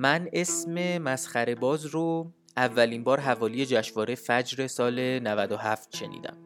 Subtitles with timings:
[0.00, 6.36] من اسم مسخره باز رو اولین بار حوالی جشنواره فجر سال 97 شنیدم.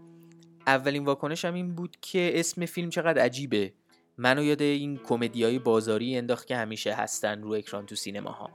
[0.66, 3.72] اولین واکنشم این بود که اسم فیلم چقدر عجیبه.
[4.18, 8.50] منو یاد این کمدیای بازاری انداخت که همیشه هستن رو اکران تو سینماها.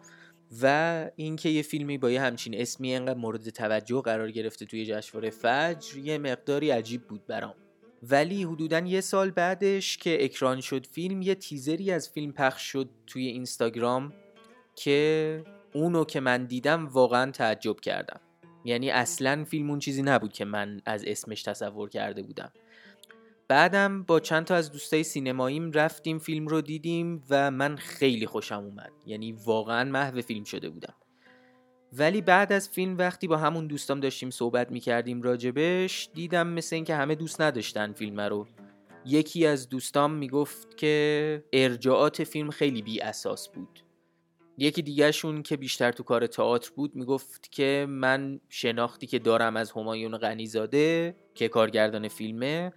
[0.62, 5.30] و اینکه یه فیلمی با یه همچین اسمی انقدر مورد توجه قرار گرفته توی جشنواره
[5.30, 7.55] فجر یه مقداری عجیب بود برام.
[8.03, 12.89] ولی حدودا یه سال بعدش که اکران شد فیلم یه تیزری از فیلم پخش شد
[13.08, 14.13] توی اینستاگرام.
[14.83, 15.43] که
[15.73, 18.19] اونو که من دیدم واقعا تعجب کردم.
[18.65, 22.52] یعنی اصلا فیلم اون چیزی نبود که من از اسمش تصور کرده بودم.
[23.47, 28.63] بعدم با چند تا از دوستای سینماییم رفتیم فیلم رو دیدیم و من خیلی خوشم
[28.63, 28.91] اومد.
[29.05, 30.93] یعنی واقعا محو فیلم شده بودم.
[31.93, 36.95] ولی بعد از فیلم وقتی با همون دوستام داشتیم صحبت می‌کردیم راجبش دیدم مثل اینکه
[36.95, 38.47] همه دوست نداشتن فیلم رو.
[39.05, 43.80] یکی از دوستام می‌گفت که ارجاعات فیلم خیلی بی اساس بود.
[44.59, 49.71] یکی دیگهشون که بیشتر تو کار تئاتر بود می‌گفت که من شناختی که دارم از
[49.71, 52.73] همایون غنیزاده که کارگردان فیلمه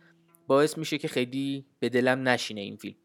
[0.46, 2.96] باعث میشه که خیلی به دلم نشینه این فیلم.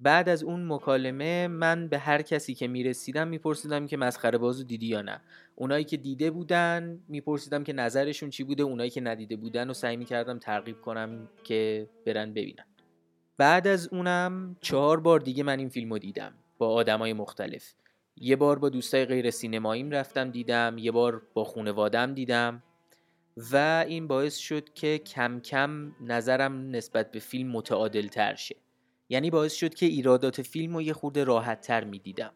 [0.00, 4.86] بعد از اون مکالمه من به هر کسی که می‌رسیدم میپرسیدم که مسخره بازو دیدی
[4.86, 5.20] یا نه.
[5.56, 9.96] اونایی که دیده بودن میپرسیدم که نظرشون چی بوده اونایی که ندیده بودن و سعی
[9.96, 12.64] می‌کردم ترغیب کنم که برن ببینن.
[13.36, 17.74] بعد از اونم چهار بار دیگه من این فیلم دیدم با آدمای مختلف.
[18.20, 22.62] یه بار با دوستای غیر سینماییم رفتم دیدم یه بار با خونوادم دیدم
[23.52, 28.56] و این باعث شد که کم کم نظرم نسبت به فیلم متعادل تر شه.
[29.08, 32.32] یعنی باعث شد که ایرادات فیلم رو یه خورده راحت تر می دیدم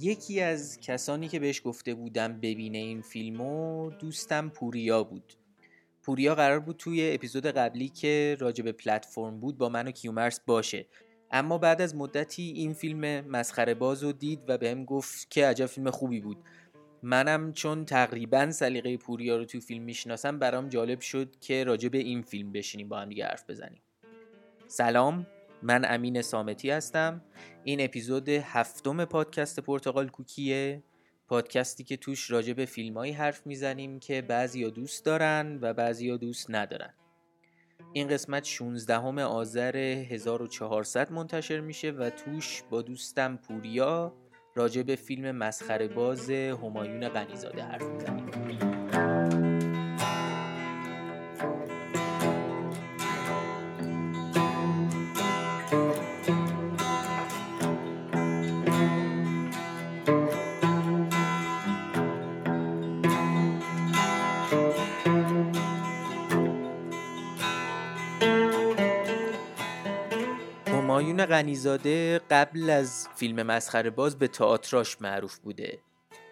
[0.00, 5.34] یکی از کسانی که بهش گفته بودم ببینه این فیلمو دوستم پوریا بود.
[6.02, 10.40] پوریا قرار بود توی اپیزود قبلی که راجع به پلتفرم بود با من و کیومرس
[10.40, 10.86] باشه.
[11.30, 15.66] اما بعد از مدتی این فیلم مسخره باز رو دید و بهم گفت که عجب
[15.66, 16.36] فیلم خوبی بود.
[17.02, 21.98] منم چون تقریبا سلیقه پوریا رو تو فیلم می‌شناسم برام جالب شد که راجع به
[21.98, 23.80] این فیلم بشینیم با هم دیگه حرف بزنیم.
[24.66, 25.26] سلام
[25.62, 27.22] من امین سامتی هستم.
[27.64, 30.82] این اپیزود هفتم پادکست پرتغال کوکیه.
[31.28, 36.46] پادکستی که توش راجع به فیلمایی حرف می‌زنیم که بعضی دوست دارن و بعضی دوست
[36.50, 36.94] ندارن.
[37.92, 44.14] این قسمت 16 آذر 1400 منتشر میشه و توش با دوستم پوریا
[44.54, 48.73] راجع به فیلم مسخره باز همایون غنیزاده حرف می‌زنیم.
[71.14, 75.78] همایون غنیزاده قبل از فیلم مسخره باز به تئاتراش معروف بوده.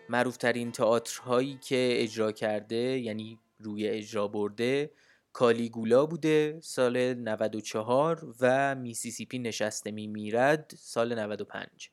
[0.08, 4.90] معروف ترین تئاترهایی که اجرا کرده یعنی روی اجرا برده
[5.32, 11.90] کالیگولا بوده سال 94 و میسیسیپی نشسته میمیرد سال 95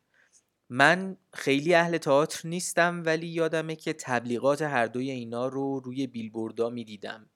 [0.69, 6.69] من خیلی اهل تئاتر نیستم ولی یادمه که تبلیغات هر دوی اینا رو روی بیلبوردا
[6.69, 7.29] می‌دیدم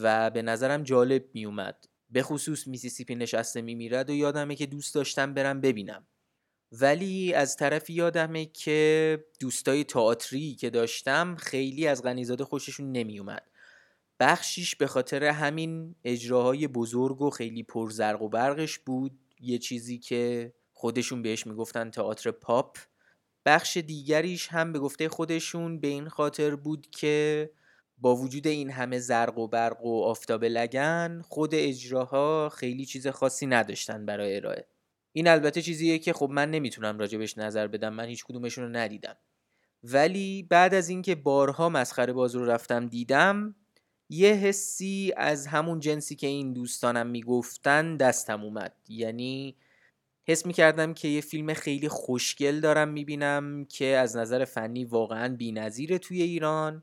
[0.00, 5.34] و به نظرم جالب میومد به خصوص میسیسیپی نشسته میمیرد و یادمه که دوست داشتم
[5.34, 6.06] برم ببینم.
[6.72, 13.50] ولی از طرفی یادمه که دوستای تئاتری که داشتم خیلی از غنیزاده خوششون نمیومد.
[14.20, 19.18] بخشیش به خاطر همین اجراهای بزرگ و خیلی پرزرق و برقش بود.
[19.40, 22.78] یه چیزی که خودشون بهش می‌گفتن تئاتر پاپ.
[23.46, 27.50] بخش دیگریش هم به گفته خودشون به این خاطر بود که
[27.98, 33.46] با وجود این همه زرق و برق و آفتاب لگن خود اجراها خیلی چیز خاصی
[33.46, 34.66] نداشتن برای ارائه.
[35.12, 39.16] این البته چیزیه که خب من نمی‌تونم راجبش نظر بدم من هیچ کدومشون رو ندیدم.
[39.82, 43.54] ولی بعد از اینکه بارها مسخره باز رو رفتم دیدم
[44.08, 48.76] یه حسی از همون جنسی که این دوستانم می‌گفتن دستم اومد.
[48.88, 49.56] یعنی
[50.24, 55.98] حس می‌کردم که یه فیلم خیلی خوشگل دارم می‌بینم که از نظر فنی واقعا بینظیره
[55.98, 56.82] توی ایران.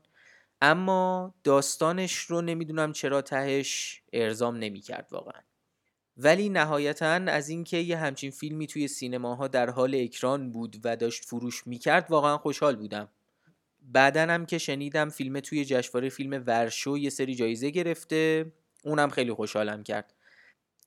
[0.62, 5.40] اما داستانش رو نمی‌دونم چرا تهش ارزام نمی‌کرد واقعا.
[6.16, 11.24] ولی نهایتا از اینکه یه همچین فیلمی توی سینماها در حال اکران بود و داشت
[11.24, 13.08] فروش می‌کرد واقعا خوشحال بودم.
[13.82, 18.52] بعدنم که شنیدم فیلم توی جشنواره فیلم ورشو یه سری جایزه گرفته
[18.84, 20.14] اونم خیلی خوشحالم کرد.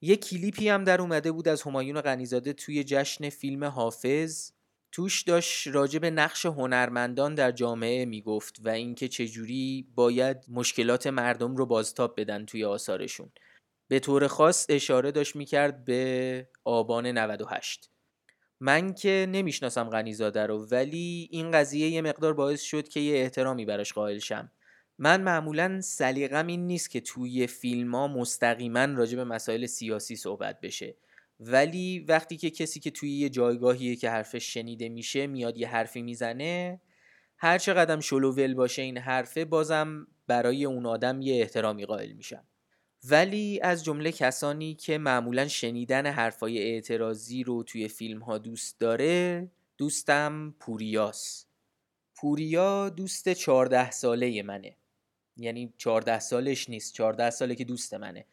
[0.02, 4.52] یه کلیپی هم در اومده بود از همایون غنیزاده توی جشن فیلم حافظ.
[4.92, 11.56] توش داشت راجع به نقش هنرمندان در جامعه می‌گفت و اینکه چجوری باید مشکلات مردم
[11.56, 13.32] رو بازتاب بدن توی آثارشون.
[13.88, 17.90] به طور خاص اشاره داشت می‌کرد به آبان 98
[18.60, 23.66] من که نمی‌شناسم غنیزاده رو ولی این قضیه یه مقدار باعث شد که یه احترامی
[23.66, 24.52] براش قائل شم.
[25.00, 30.62] من معمولا سلیقم این نیست که توی فیلم ها مستقیما راجع به مسائل سیاسی صحبت
[30.62, 30.96] بشه.
[31.40, 36.02] ولی وقتی که کسی که توی یه جایگاهیه که حرفش شنیده میشه میاد یه حرفی
[36.02, 36.82] می‌زنه
[37.38, 42.44] هر چقدر شلوول باشه این حرفه بازم برای اون آدم یه احترامی قائل میشم.
[43.04, 49.48] ولی از جمله کسانی که معمولا شنیدن حرفای اعتراضی رو توی فیلم ها دوست داره
[49.78, 51.46] دوستم پوریاس.
[52.16, 54.76] پوریا دوست 14 ساله منه.
[55.38, 58.26] یعنی 14 سالش نیست 14 ساله که دوست منه.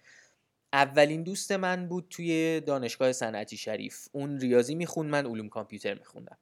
[0.74, 6.38] اولین دوست من بود توی دانشگاه صنعتی شریف اون ریاضی می‌خوند من علوم کامپیوتر میخوندم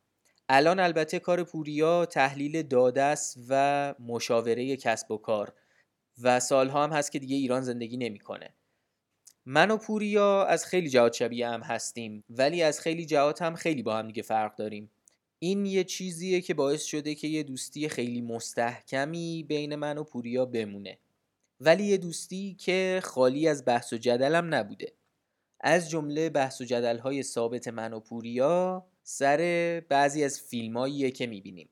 [0.48, 5.52] الان البته کار پوریا تحلیل داده است و مشاوره کسب و کار
[6.22, 8.54] و سالها هم هست که دیگه ایران زندگی نمی‌کنه.
[9.46, 13.82] من و پوریا از خیلی جهات شبیه هم هستیم ولی از خیلی جهات هم خیلی
[13.82, 14.90] با هم دیگه فرق داریم.
[15.38, 20.44] این یه چیزیه که باعث شده که یه دوستی خیلی مستحکمی بین من و پوریا
[20.44, 20.98] بمونه.
[21.64, 24.92] ولی یه دوستی که خالی از بحث و جدلم نبوده.
[25.60, 31.26] از جمله بحث و جدل های ثابت من و پوریا سر بعضی از فیلماییه که
[31.26, 31.68] می‌بینیم.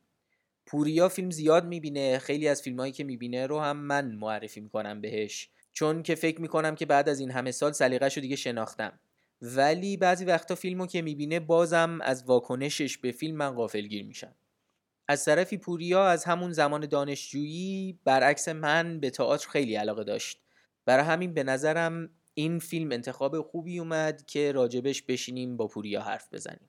[0.67, 5.51] پوریا فیلم زیاد می‌بینه خیلی از فیلمهایی که می‌بینه رو هم من معرفی می‌کنم بهش
[5.73, 9.01] چون که فکر می‌کنم که بعد از این همه سال سلیقه‌ش رو دیگه شناختم
[9.43, 14.35] ولی بعضی وقتا فیلمو که می‌بینه بازم از واکنشش به فیلم من غافلگیر میشم
[15.11, 20.41] از طرفی پوریا از همون زمان دانشجویی برعکس من به تئاتر خیلی علاقه داشت.
[20.85, 26.35] برای همین به نظرم این فیلم انتخاب خوبی اومد که راجبش بشینیم با پوریا حرف
[26.35, 26.69] بزنیم.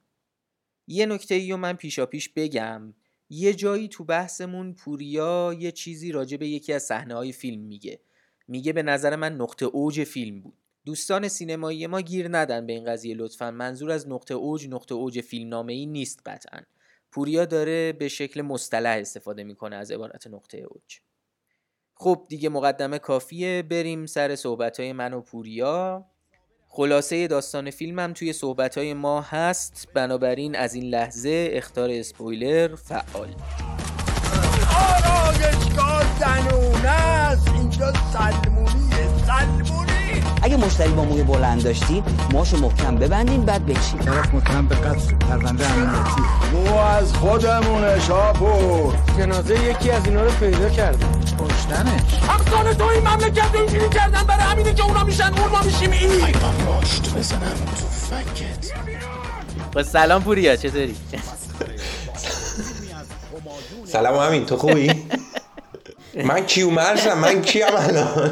[0.88, 2.94] یه نکته ای رو من پیشا پیش بگم.
[3.30, 8.00] یه جایی تو بحثمون پوریا یه چیزی راجع به یکی از صحنه های فیلم میگه.
[8.48, 10.58] میگه به نظر من نقطه اوج فیلم بود.
[10.86, 13.52] دوستان سینمایی ما گیر ندن به این قضیه لطفا.
[13.52, 16.60] منظور از نقطه اوج نقطه اوج فیلمنامه ای نیست قطعا.
[17.12, 21.00] پوریا داره به شکل مصطلح استفاده می‌کنه از عبارت نقطه اوج.
[21.96, 26.06] خب دیگه مقدمه کافیه بریم سر صحبت های من و پوریا.
[26.68, 29.88] خلاصه داستان فیلمم توی صحبتهای ما هست.
[29.94, 33.36] بنابراین از این لحظه اختار اسپویلر فعال.
[34.76, 37.48] آرایشگاه زنونه است.
[37.48, 39.91] اینجا سلمونیه سلمونی
[40.42, 42.04] اگه مشتری با موی بلند داشتی
[42.34, 46.22] ماشو محکم ببندین بعد بچین طرف متهم به قتل پرونده امنیتی.
[46.54, 51.06] مو از خودمونه شاپور جنازه یکی از اینا رو پیدا کرده.
[51.40, 52.02] کشتنش.
[52.30, 56.10] افسانه تو این مملکت اینجوری کردن برای همینه که اونا میشن اون ما میشیم این.
[56.68, 57.40] راشت بزنم
[57.80, 58.72] تو فکت.
[59.74, 60.96] با سلام پوریا چطوری؟
[63.86, 64.92] سلام همین تو خوبی؟
[66.28, 68.32] من کیو مرزم من کیم الان؟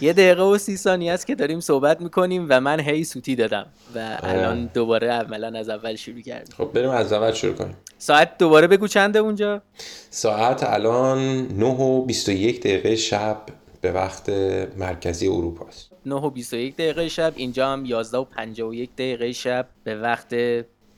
[0.00, 3.66] یه دقیقه و سی ثانیه است که داریم صحبت می‌کنیم و من هی سوتی دادم
[3.94, 6.54] و الان دوباره عملا از اول شروع کردیم.
[6.56, 7.76] خب بریم از اول شروع کنیم.
[7.98, 9.62] ساعت دوباره بگو چنده اونجا؟
[10.10, 11.18] ساعت الان
[11.58, 13.42] 9 و 21 دقیقه شب
[13.80, 14.28] به وقت
[14.76, 15.90] مرکزی اروپا است.
[16.06, 20.34] 9 و 21 دقیقه شب اینجا هم 11 و 51 دقیقه شب به وقت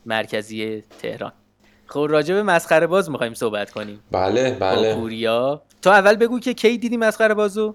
[0.07, 1.33] مرکزی تهران.
[1.87, 4.01] خب راجع به مسخره باز می‌خوایم صحبت کنیم.
[4.11, 4.95] بله بله.
[4.95, 5.63] پوریا.
[5.83, 7.75] تو اول بگو که کی دیدی مسخره بازو؟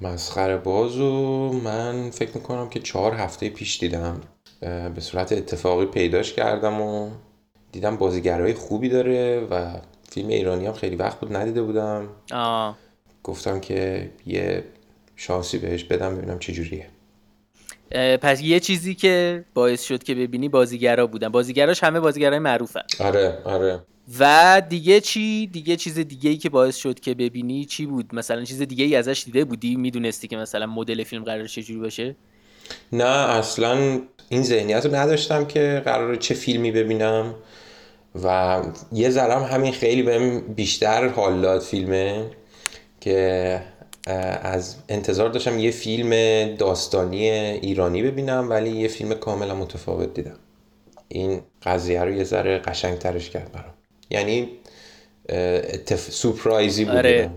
[0.00, 4.20] مسخره بازو من فکر می‌کنم که چهار هفته پیش دیدم.
[4.94, 7.10] به صورت اتفاقی پیداش کردم و
[7.72, 9.70] دیدم بازیگرای خوبی داره و
[10.10, 12.08] فیلم ایرانی هم خیلی وقت بود ندیده بودم.
[12.32, 12.76] آه.
[13.22, 14.64] گفتم که یه
[15.16, 16.86] شانسی بهش بدم ببینم چجوریه.
[17.94, 21.28] پس یه چیزی که باعث شد که ببینی بازیگرا بودن.
[21.28, 22.82] بازیگراش همه بازیگرای معروفن.
[23.00, 23.80] آره آره.
[24.20, 28.44] و دیگه چی؟ دیگه چیز دیگه ای که باعث شد که ببینی چی بود؟ مثلا
[28.44, 32.16] چیز دیگه ای ازش دیده بودی؟ می‌دونستی که مثلا مدل فیلم قرار چجوری باشه؟
[32.92, 37.34] نه اصلا این ذهنیت رو نداشتم که قرار چه فیلمی ببینم.
[38.24, 42.30] و یه ذرم همین خیلی بهم بیشتر حال داد فیلمه
[43.00, 43.60] که
[44.06, 46.10] از انتظار داشتم یه فیلم
[46.56, 50.38] داستانی ایرانی ببینم ولی یه فیلم کاملا متفاوت دیدم.
[51.08, 53.74] این قضیه رو یه ذره قشنگ ترش کرد برام.
[54.10, 54.48] یعنی
[55.28, 56.10] اتف...
[56.10, 57.30] سپرایزی بود آره.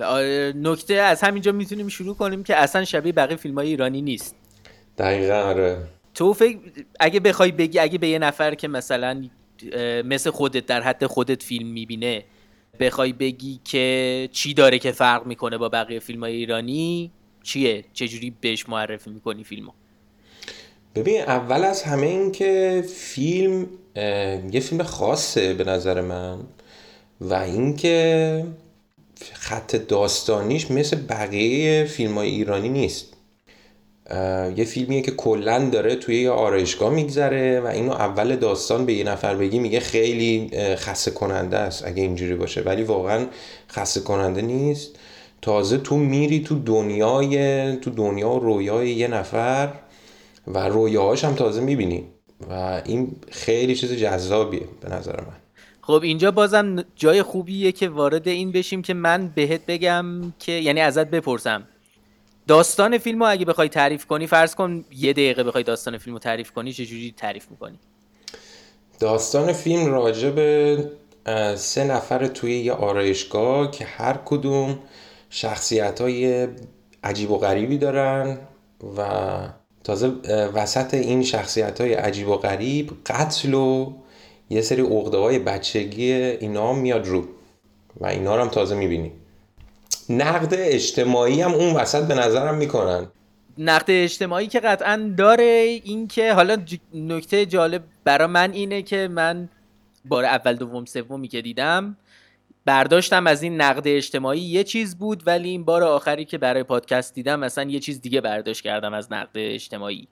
[0.00, 0.52] آره.
[0.56, 4.34] نکته از همینجا می‌تونیم شروع کنیم که اصلا شبیه بقیه فیلم های ایرانی نیست.
[4.98, 5.78] دقیقا آره.
[6.14, 6.58] تو فکر
[7.00, 9.28] اگه بخوای بگی اگه به یه نفر که مثلا
[10.04, 12.24] مثل خودت در حد خودت فیلم می‌بینه
[12.80, 17.10] بخوای بگی که چی داره که فرق می‌کنه با بقیه فیلم های ایرانی؟
[17.42, 19.72] چیه؟ چجوری بهش معرفی می‌کنی فیلمو؟
[20.94, 23.66] ببین اول از همه این که فیلم
[24.52, 26.38] یه فیلم خاصه به نظر من
[27.20, 28.44] و اینکه
[29.32, 33.15] خط داستانیش مثل بقیه فیلم های ایرانی نیست.
[34.56, 39.04] یه فیلمیه که کلا داره توی یه آرایشگاه میگذره و اینو اول داستان به یه
[39.04, 42.60] نفر بگی میگه خیلی خسته کننده است اگه اینجوری باشه.
[42.60, 43.26] ولی واقعا
[43.70, 44.98] خسته کننده نیست.
[45.42, 49.68] تازه تو میری تو دنیای تو دنیا و رویای یه نفر
[50.46, 52.04] و رویاهاش هم تازه می‌بینی
[52.50, 55.36] و این خیلی چیز جذابیه به نظر من.
[55.80, 60.06] خب اینجا بازم جای خوبیه که وارد این بشیم که من بهت بگم
[60.38, 61.62] که یعنی ازت بپرسم.
[62.46, 66.18] داستان فیلم رو اگه بخوای تعریف کنی فرض کن یه دقیقه بخوای داستان فیلم رو
[66.18, 67.78] تعریف کنی چجوری تعریف می‌کنی؟
[69.00, 70.78] داستان فیلم راجع به
[71.56, 74.78] سه نفر توی یه آرایشگاه که هر کدوم
[75.30, 76.48] شخصیت های
[77.04, 78.38] عجیب و غریبی دارن
[78.96, 79.04] و
[79.84, 80.08] تازه
[80.54, 83.92] وسط این شخصیت های عجیب و غریب قتل و
[84.50, 87.24] یه سری اقده های بچگی اینا میاد رو
[88.00, 89.12] و اینا رو هم تازه می‌بینی.
[90.10, 93.06] نقد اجتماعی هم اون وسط به نظرم می‌کنن.
[93.58, 96.56] نقد اجتماعی که قطعا داره این که حالا
[96.94, 99.48] نکته جالب برا من اینه که من
[100.04, 101.96] بار اول دوم سومی که دیدم
[102.64, 107.14] برداشتم از این نقد اجتماعی یه چیز بود ولی این بار آخری که برای پادکست
[107.14, 110.08] دیدم مثلا یه چیز دیگه برداشت کردم از نقد اجتماعی.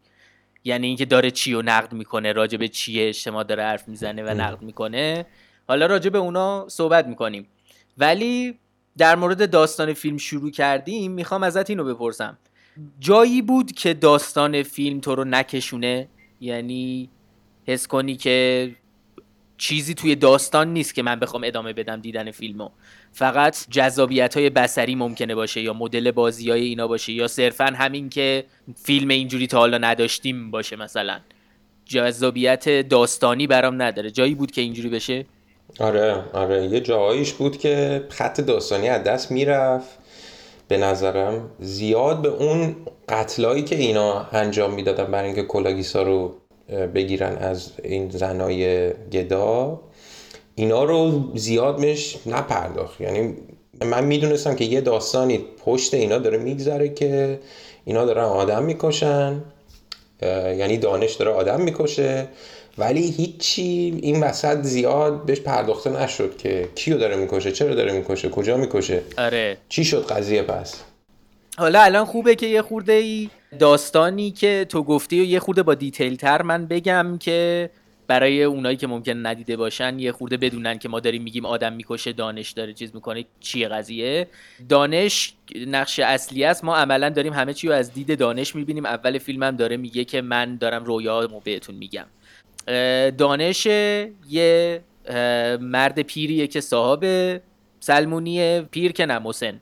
[0.65, 4.29] یعنی اینکه داره چی رو نقد می‌کنه راجع به چیه اجتماع داره حرف می‌زنه و
[4.29, 5.27] نقد می‌کنه.
[5.69, 7.49] حالا راجع به اونا صحبت می‌کنیم.
[7.99, 8.59] ولی
[8.99, 12.39] در مورد داستان فیلم شروع کردیم می‌خوام ازت اینو بپرسم.
[13.01, 16.09] جایی بود که داستان فیلم تو رو نکشونه؟
[16.41, 17.11] یعنی
[17.67, 18.71] حس کنی که
[19.57, 22.69] چیزی توی داستان نیست که من بخوام ادامه بدم دیدن فیلمو.
[23.13, 28.09] فقط جذابیت های بسری ممکنه باشه یا مدل بازی های اینا باشه یا صرفا همین
[28.09, 28.45] که
[28.85, 31.21] فیلم اینجوری تا حالا نداشتیم باشه مثلا.
[31.85, 34.11] جذابیت داستانی برام نداره.
[34.11, 35.27] جایی بود که اینجوری بشه؟
[35.81, 36.67] آره آره.
[36.67, 39.99] یه جاییش بود که خط داستانی از دست می‌رفت.
[40.69, 42.77] به نظرم زیاد به اون
[43.09, 46.33] قتلایی که اینا انجام می‌دادن برای اینکه کلاگیسا رو
[46.95, 49.81] بگیرن از این زنای گدا
[50.55, 53.01] اینا رو زیاد مش نپرداخت.
[53.01, 53.35] یعنی
[53.85, 57.41] من می‌دونستم که یه داستانی پشت اینا داره میگذره که
[57.85, 59.43] اینا دارن آدم می‌کشن.
[60.59, 62.29] یعنی دانش داره آدم می‌کشه.
[62.79, 68.29] ولی هیچی این وسط زیاد بهش پرداخته نشد که کیو داره می‌کشه چرا داره می‌کشه
[68.29, 69.03] کجا می‌کشه.
[69.19, 69.57] آره.
[69.69, 70.83] چی شد قضیه پس؟
[71.57, 75.75] حالا الان خوبه که یه خورده ای داستانی که تو گفتی و یه خورده با
[75.75, 77.71] دیتیل تر من بگم که
[78.07, 82.13] برای اونایی که ممکن ندیده باشن یه خورده بدونن که ما داریم میگیم آدم می‌کشه
[82.13, 84.29] دانش داره چیز می‌کنه چیه قضیه؟
[84.69, 85.35] دانش
[85.67, 86.65] نقش اصلی است.
[86.65, 88.87] ما عملا داریم همه چی رو از دید دانش می‌بینیم.
[88.87, 92.07] اول فیلمم داره میگه که من دارم رویامو بهتون میگم.
[93.19, 94.81] دانش یه
[95.61, 97.05] مرد پیریه که صاحب
[97.81, 99.61] سلمونی پیر که نه مسن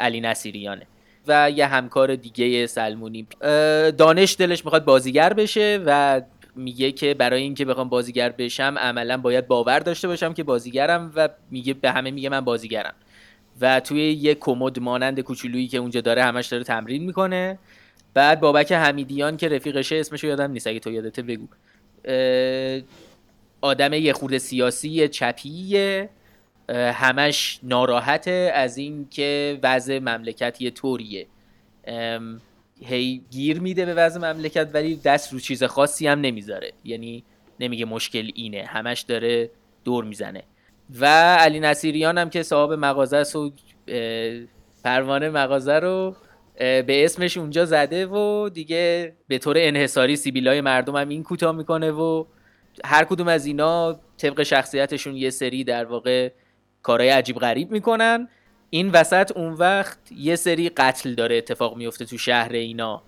[0.00, 0.86] علی نصیریانه.
[1.26, 3.26] و یه همکار دیگه سلمونی.
[3.98, 6.20] دانش دلش می‌خواد بازیگر بشه و
[6.56, 11.28] میگه که برای اینکه بخوام بازیگر بشم عملا باید باور داشته باشم که بازیگرم و
[11.50, 12.94] میگه به همه میگه من بازیگرم.
[13.60, 17.58] و توی یه کمد مانند کوچولویی که اونجا داره همش داره تمرین می‌کنه.
[18.14, 21.48] بعد بابک حمیدیان که رفیقشه اسمشو یادم نیست اگه تو یادته بگو.
[23.60, 26.08] آدم یه خورده سیاسی چپیه.
[26.74, 31.26] همش ناراحته از اینکه وضع مملکت یه طوریه.
[32.84, 36.72] هی گیر میده به وضع مملکت ولی دست رو چیز خاصی هم نمی‌ذاره.
[36.84, 37.24] یعنی
[37.60, 38.62] نمیگه مشکل اینه.
[38.62, 39.50] همش داره
[39.84, 40.42] دور می‌زنه.
[41.00, 43.52] و علی نصیریان هم که صاحب مغازه است و
[44.84, 46.16] پروانه مغازه رو
[46.60, 51.90] به اسمش اونجا زده و دیگه به طور انحصاری سیبیلای مردم هم این کوتاه می‌کنه
[51.90, 52.24] و
[52.84, 56.30] هر کدوم از اینا طبق شخصیتشون یه سری در واقع
[56.82, 58.28] کارهای عجیب غریب می‌کنن.
[58.70, 63.02] این وسط اون وقت یه سری قتل داره اتفاق میفته تو شهر اینا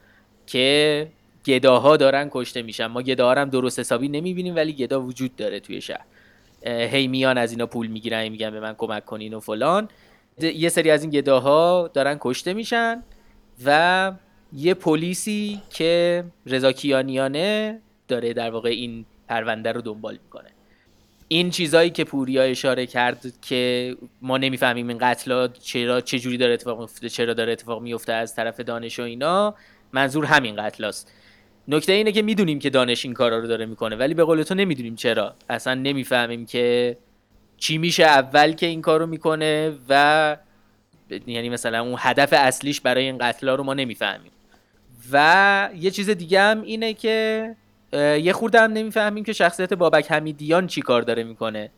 [0.46, 1.08] که
[1.46, 2.86] گداها دارن کشته میشن.
[2.86, 6.04] ما گداها هم درست حسابی نمی‌بینیم ولی گدا وجود داره توی شهر.
[6.66, 9.88] هی میان از اینا پول می‌گیرن میگن به من کمک کنین و فلان.
[10.38, 13.02] یه سری از این گداها دارن کشته میشن.
[13.64, 14.12] و
[14.52, 20.48] یه پلیسی که رضا کیانیانه داره در واقع این پرونده رو دنبال می‌کنه.
[21.28, 26.52] این چیزایی که پوریا اشاره کرد که ما نمی‌فهمیم این قتل چرا چه جوری داره
[26.52, 29.54] اتفاق میفته چرا داره اتفاق میفته از طرف دانش و اینا
[29.92, 31.12] منظور همین قتل است
[31.68, 34.54] نکته اینه که می‌دونیم که دانش این کارا رو داره می‌کنه ولی به قول تو
[34.54, 35.34] نمی‌دونیم چرا.
[35.48, 36.96] اصلا نمی‌فهمیم که
[37.56, 40.36] چی میشه اول که این کارو می‌کنه و
[41.26, 44.32] یعنی مثلا اون هدف اصلیش برای این قتل رو ما نمی‌فهمیم.
[45.12, 47.56] و یه چیز دیگه هم اینه که
[47.92, 51.70] یه خورده هم نمی‌فهمیم که شخصیت بابک حمیدیان چی کار داره می‌کنه.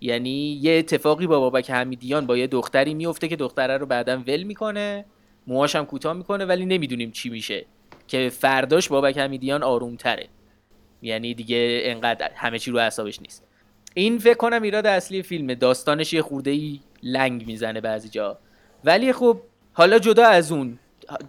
[0.00, 4.42] یعنی یه اتفاقی با بابک حمیدیان با یه دختری میفته که دختره رو بعدا ول
[4.42, 5.04] می‌کنه
[5.46, 7.66] موهاش هم کوتاه می‌کنه ولی نمی‌دونیم چی میشه.
[8.08, 10.28] که فرداش بابک حمیدیان آرومتره.
[11.02, 13.44] یعنی دیگه انقدر همه چی رو اعصابش نیست.
[13.94, 15.54] این فکر کنم ایراد اصلی فیلمه.
[15.54, 18.38] داستانش یه خورده ای لنگ می‌زنه بعضی جا.
[18.84, 19.40] ولی خب
[19.72, 20.78] حالا جدا از اون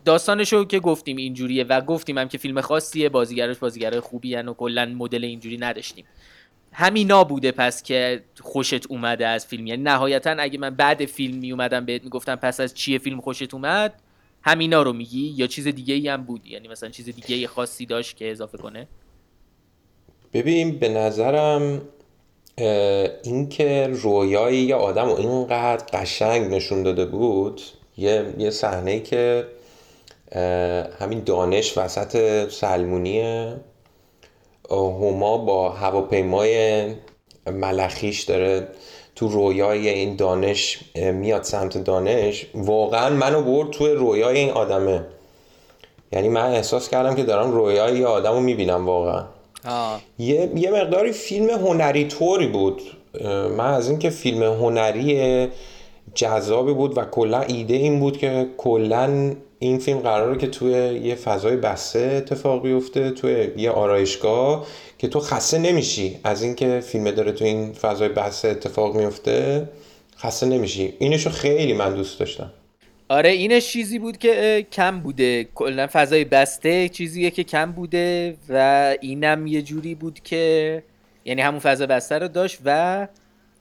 [0.05, 4.85] داستانشو که گفتیم اینجوریه و گفتیم هم که فیلم خاصیه بازیگراش بازیگرای خوبی و کلا
[4.85, 6.05] مدل اینجوری نداشتیم.
[6.73, 9.67] همینا بوده پس که خوشت اومده از فیلم.
[9.67, 13.53] یعنی نهایتا اگه من بعد فیلم می اومدم بهت می‌گفتم پس از چیه فیلم خوشت
[13.53, 13.93] اومد
[14.43, 17.85] همینا رو میگی؟ یا چیز دیگه ای هم بود؟ یعنی مثلا چیز دیگه ای خاصی
[17.85, 18.87] داشت که اضافه کنه؟
[20.33, 21.81] ببین به نظرم
[23.23, 27.61] اینکه رویای یه آدم رو اینقدر قشنگ نشون داده بود
[27.97, 29.45] یه, یه صحنه که
[30.99, 32.17] همین دانش وسط
[32.49, 33.55] سلمونیه
[34.71, 36.85] هما با هواپیمای
[37.47, 38.67] ملخیش داره
[39.15, 42.45] تو رویای این دانش میاد سمت دانش.
[42.53, 45.05] واقعا منو برد توی رویای این آدمه.
[46.11, 49.25] یعنی من احساس کردم که دارم رویای یه آدم رو می‌بینم واقعا.
[50.19, 52.81] یه،, یه مقداری فیلم هنری طوری بود.
[53.57, 55.47] من از اینکه فیلم هنری
[56.15, 60.71] جذابی بود و کلا ایده این بود که کلا این فیلم قراره که توی
[61.03, 64.65] یه فضای بسته اتفاق بیفته توی یه آرایشگاه
[64.97, 66.19] که تو خسته نمیشی.
[66.23, 69.69] از اینکه فیلم داره تو این فضای بسته اتفاق میفته
[70.17, 70.93] خسته نمیشی.
[70.99, 72.51] اینشو خیلی من دوست داشتم.
[73.11, 75.43] آره اینش چیزی بود که کم بوده.
[75.43, 80.83] کلا فضای بسته چیزیه که کم بوده و اینم یه جوری بود که
[81.25, 83.07] یعنی همون فضا بسته رو داشت و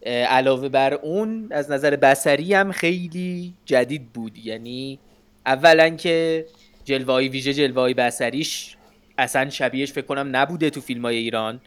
[0.06, 4.38] علاوه بر اون از نظر بسری هم خیلی جدید بود.
[4.38, 4.98] یعنی
[5.46, 6.46] اولا که
[6.84, 8.76] جلوه ویژه جلوه بسریش
[9.18, 11.60] اصلا شبیهش فکر کنم نبوده تو فیلم های ایران.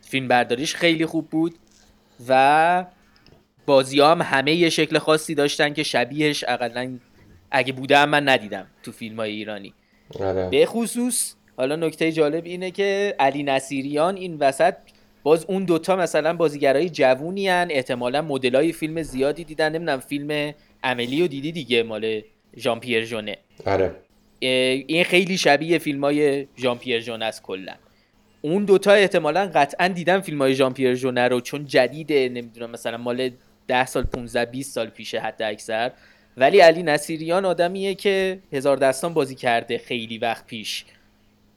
[0.00, 1.54] فیلم برداریش خیلی خوب بود
[2.28, 2.84] و
[3.66, 6.98] بازی هم همه یه شکل خاصی داشتن که شبیهش اقلا
[7.52, 9.74] اگه بوده هم من ندیدم تو فیلم های ایرانی.
[10.20, 10.50] آره.
[10.50, 14.74] به خصوص حالا نکته جالب اینه که علی نصیریان این وسط
[15.22, 17.68] باز اون دوتا مثلا بازیگرای جوونی هن.
[17.70, 19.72] احتمالا مدلای فیلم زیادی دیدن.
[19.72, 22.22] نمی‌دونم فیلم عملی و دیدی دیگه مال
[22.56, 23.36] ژان پیر ژونه.
[23.66, 23.96] آره.
[24.40, 27.74] این خیلی شبیه فیلم های ژان پیر ژونه است کلا.
[28.40, 32.28] اون دوتا احتمالا قطعا دیدن فیلم های ژان پیر ژونه رو چون جدیده.
[32.28, 33.30] نمی‌دونم مثلا مال
[33.68, 35.92] 10 سال 15 20 سال پیشه حد اکثر
[36.36, 40.84] ولی علی نصیریان آدمیه که هزار دستان بازی کرده خیلی وقت پیش.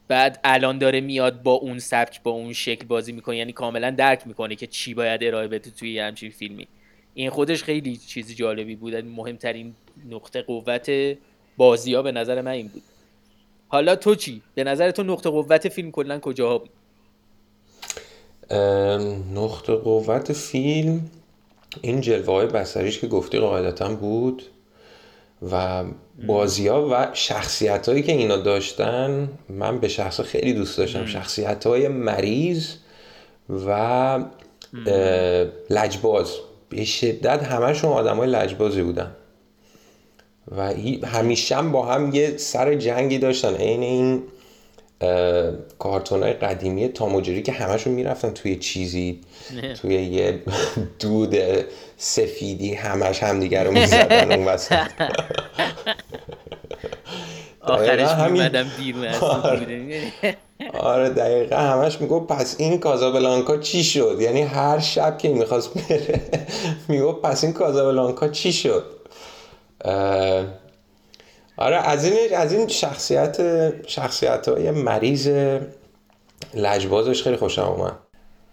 [0.08, 3.36] بعد الان داره میاد با اون سبک با اون شکل بازی می‌کنه.
[3.36, 6.68] یعنی کاملا درک می‌کنه که چی باید ارائه بده توی همچین فیلمی.
[7.14, 8.94] این خودش خیلی چیز جالبی بود.
[8.94, 9.74] مهمترین
[10.10, 11.16] نقطه قوت
[11.56, 12.82] بازی ها به نظر من این بود.
[13.68, 16.70] حالا تو چی؟ به نظر تو نقطه قوت فیلم کلا کجاها بود؟
[19.34, 21.10] نقطه قوت فیلم
[21.82, 24.42] این جلوه های بسریش که گفتی قاعدتا بود.
[25.52, 25.84] و
[26.26, 31.06] بازی ها و شخصیت هایی که اینا داشتن من به شخص خیلی دوست داشتم.
[31.06, 32.68] شخصیت های مریض
[33.66, 34.24] و
[35.70, 36.30] لجباز.
[36.68, 39.16] به شدت همشون آدم های لجبازی بودن.
[40.56, 40.74] و
[41.06, 43.54] همیشه با هم یه سر جنگی داشتن.
[43.54, 44.22] عین این
[45.78, 49.20] کارتون های قدیمی تاموجری که همشون می‌رفتن توی چیزی
[49.80, 50.42] توی یه
[50.98, 51.34] دود
[51.96, 54.86] سفیدی همش همدیگه رو می‌زدن اون وسط.
[57.60, 60.12] آخرش میمدم بیرون آره.
[60.92, 66.20] آره دقیقا همش میگو پس این کازابلانکا چی شد؟ یعنی هر شب که می‌خواست بره
[66.88, 68.84] میگو پس این کازابلانکا چی شد؟
[71.56, 73.38] آره از این از این شخصیت
[73.88, 75.28] شخصیت های مریض
[76.54, 77.98] لجبازش خیلی خوشم اومد.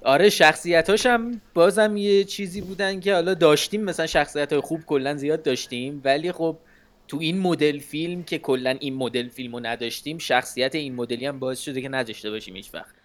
[0.03, 5.15] آره شخصیتاش هم بازم یه چیزی بودن که حالا داشتیم مثلا شخصیت های خوب کلا
[5.15, 6.57] زیاد داشتیم ولی خب
[7.07, 11.59] تو این مدل فیلم که کلا این مدل فیلمو نداشتیم شخصیت این مدلی هم باعث
[11.59, 12.95] شده که نداشته باشیم هیچ وقت.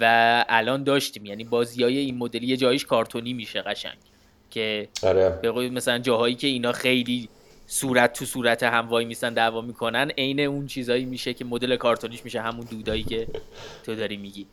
[0.00, 3.98] و الان داشتیم یعنی بازی های این مدلی یه جایش کارتونی میشه قشنگ.
[4.50, 5.38] که آره.
[5.42, 7.28] به مثلا جاهایی که اینا خیلی
[7.70, 10.10] صورت تو صورت هم وای میسن دعوا می‌کنن.
[10.18, 13.26] عین اون چیزایی میشه که مدل کارتونیش میشه همون دودایی که
[13.84, 14.46] تو داری میگی.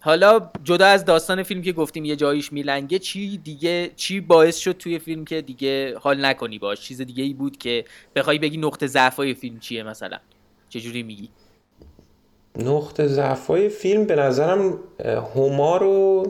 [0.00, 4.72] حالا جدا از داستان فیلم که گفتیم یه جاییش میلنگه چی دیگه چی باعث شد
[4.72, 7.84] توی فیلم که دیگه حال نکنی باش؟ چیز دیگه ای بود که
[8.16, 10.18] بخوای بگی نقطه ضعفای فیلم چیه مثلا؟
[10.68, 11.28] چجوری میگی؟
[12.58, 14.78] نقطه ضعفای فیلم به نظرم
[15.34, 16.24] هما رو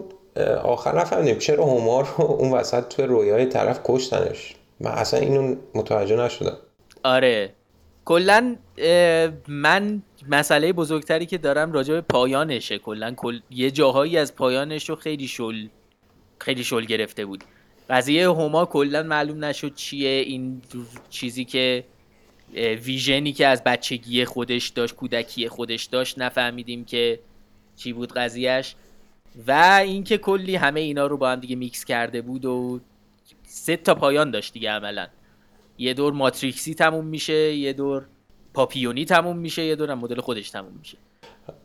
[0.62, 4.54] آخر نفهمیدیم چرا هما رو اون وسط توی رویای طرف کشتنش.
[4.80, 6.56] من اصلا اینو متوجه نشدم.
[7.02, 7.52] آره.
[8.04, 8.56] کلا
[9.48, 12.78] من مسئله بزرگتری که دارم راجع به پایانشه.
[12.78, 13.40] کلا کل...
[13.50, 15.66] یه جاهایی از پایانش رو خیلی شل
[16.38, 17.44] خیلی شل گرفته بود.
[17.90, 20.10] قضیه هما کلا معلوم نشد چیه.
[20.10, 20.62] این
[21.10, 21.84] چیزی که
[22.84, 27.20] ویژنی که از بچگی خودش داشت کودکی خودش داشت نفهمیدیم که
[27.76, 28.74] چی بود قضیهش
[29.46, 32.80] و اینکه کلی همه اینا رو با هم دیگه میکس کرده بود و
[33.54, 35.06] سه تا پایان داشت دیگه عملا.
[35.78, 38.06] یه دور ماتریکسی تموم میشه یه دور
[38.54, 40.98] پاپیونی تموم میشه یه دور مدل خودش تموم میشه.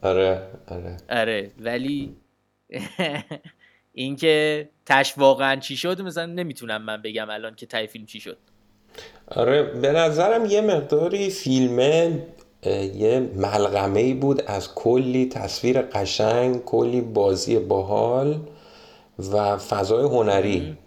[0.01, 0.97] آره آره.
[1.09, 2.15] آره ولی
[3.93, 8.37] اینکه تش واقعا چی شد مثلا نمی‌تونم من بگم الان که تای فیلم چی شد.
[9.27, 12.25] آره به نظرم یه مقداری فیلمه
[12.95, 18.39] یه ملغمه ای بود از کلی تصویر قشنگ کلی بازی باحال
[19.33, 20.77] و فضای هنری.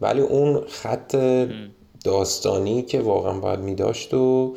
[0.00, 1.16] ولی اون خط
[2.04, 4.54] داستانی که واقعا باید میداشت و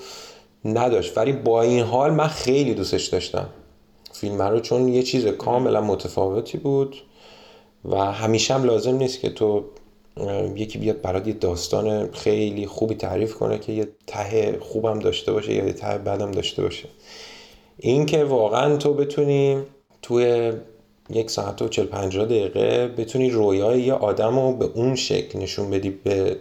[0.66, 1.18] نداشت.
[1.18, 3.50] ولی با این حال من خیلی دوستش داشتم.
[4.12, 6.96] فیلم رو چون یه چیز کاملا متفاوتی بود
[7.86, 9.64] و همیشه هم لازم نیست که تو
[10.56, 15.54] یکی بیاد برات یه داستان خیلی خوبی تعریف کنه که یه ته خوبم داشته باشه
[15.54, 16.90] یا یه ته بدم داشته باشه.
[17.78, 19.58] این که واقعا تو بتونی
[20.02, 20.52] توی
[21.10, 25.70] یک ساعت و چل پنجاه دقیقه بتونی رویای یه آدم رو به اون شکل نشون
[25.70, 26.38] بدی به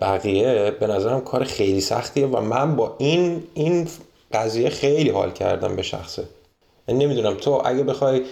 [0.00, 0.70] بقیه.
[0.80, 3.88] به نظرم کار خیلی سختیه و من با این این
[4.32, 6.22] قضیه خیلی حال کردم به شخصه.
[6.88, 8.22] یعنی نمی‌دونم تو اگه بخوای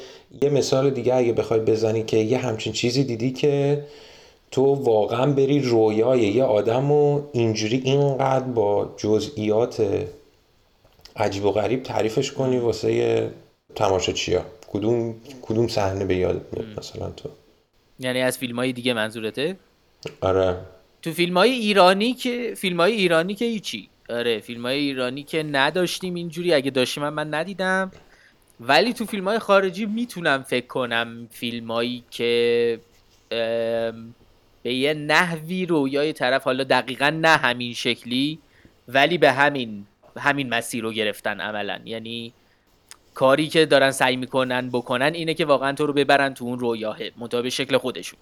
[0.42, 3.84] یه مثال دیگه اگه بخوای بزنی که یه همچین چیزی دیدی که
[4.50, 9.82] تو واقعا بری رویای یه آدم و اینجوری اینقدر با جزئیات
[11.16, 13.30] عجیب و غریب تعریفش کنی واسه
[13.74, 14.42] تماشاچیا.
[14.72, 17.28] کدوم کدوم صحنه به یاد میاد مثلا تو؟
[17.98, 19.56] یعنی از فیلم های دیگه منظورته؟
[20.20, 20.56] آره.
[21.02, 23.88] تو فیلم های ایرانی که فیلم های ایرانی که هیچی.
[24.10, 26.54] آره فیلم های ایرانی که نداشتیم اینجوری.
[26.54, 27.92] اگه داشتیم من, من ندیدم.
[28.60, 32.80] ولی تو فیلم های خارجی می‌تونم فکر کنم فیلم هایی که
[34.62, 38.38] به یه نحوی رویای طرف حالا دقیقا نه همین شکلی
[38.88, 41.80] ولی به همین همین مسیر رو گرفتن عملا.
[41.84, 42.32] یعنی
[43.20, 46.98] کاری که دارن سعی می‌کنن بکنن اینه که واقعا تو رو ببرن تو اون رویاه
[47.16, 48.18] مطابق شکل خودشون.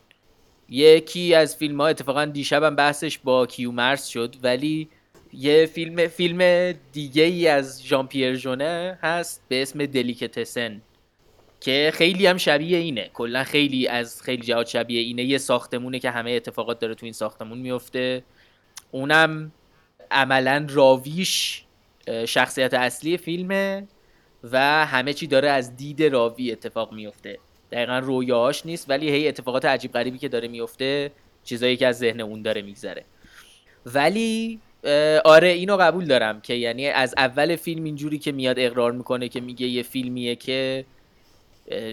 [0.68, 4.88] یکی از فیلم ها اتفاقا دیشبم بحثش با کیومرس شد ولی
[5.32, 10.82] یه فیلم فیلم دیگه ای از ژان پیر ژونه هست به اسم دلیکتسن
[11.60, 13.10] که خیلی هم شبیه اینه.
[13.14, 15.24] کلا خیلی از خیلی جهات شبیه اینه.
[15.24, 18.22] یه ساختمونه که همه اتفاقات داره تو این ساختمون میفته
[18.90, 19.52] اونم
[20.10, 21.64] عملا راویش
[22.26, 23.86] شخصیت اصلی فیلمه.
[24.44, 27.38] و همه چی داره از دید راوی اتفاق میفته.
[27.72, 31.10] دقیقا رویاهاش نیست ولی هی اتفاقات عجیب غریبی که داره میفته
[31.44, 33.04] چیزایی که از ذهن اون داره میگذره.
[33.86, 34.60] ولی
[35.24, 39.40] آره اینو قبول دارم که یعنی از اول فیلم اینجوری که میاد اقرار می‌کنه که
[39.40, 40.84] میگه یه فیلمیه که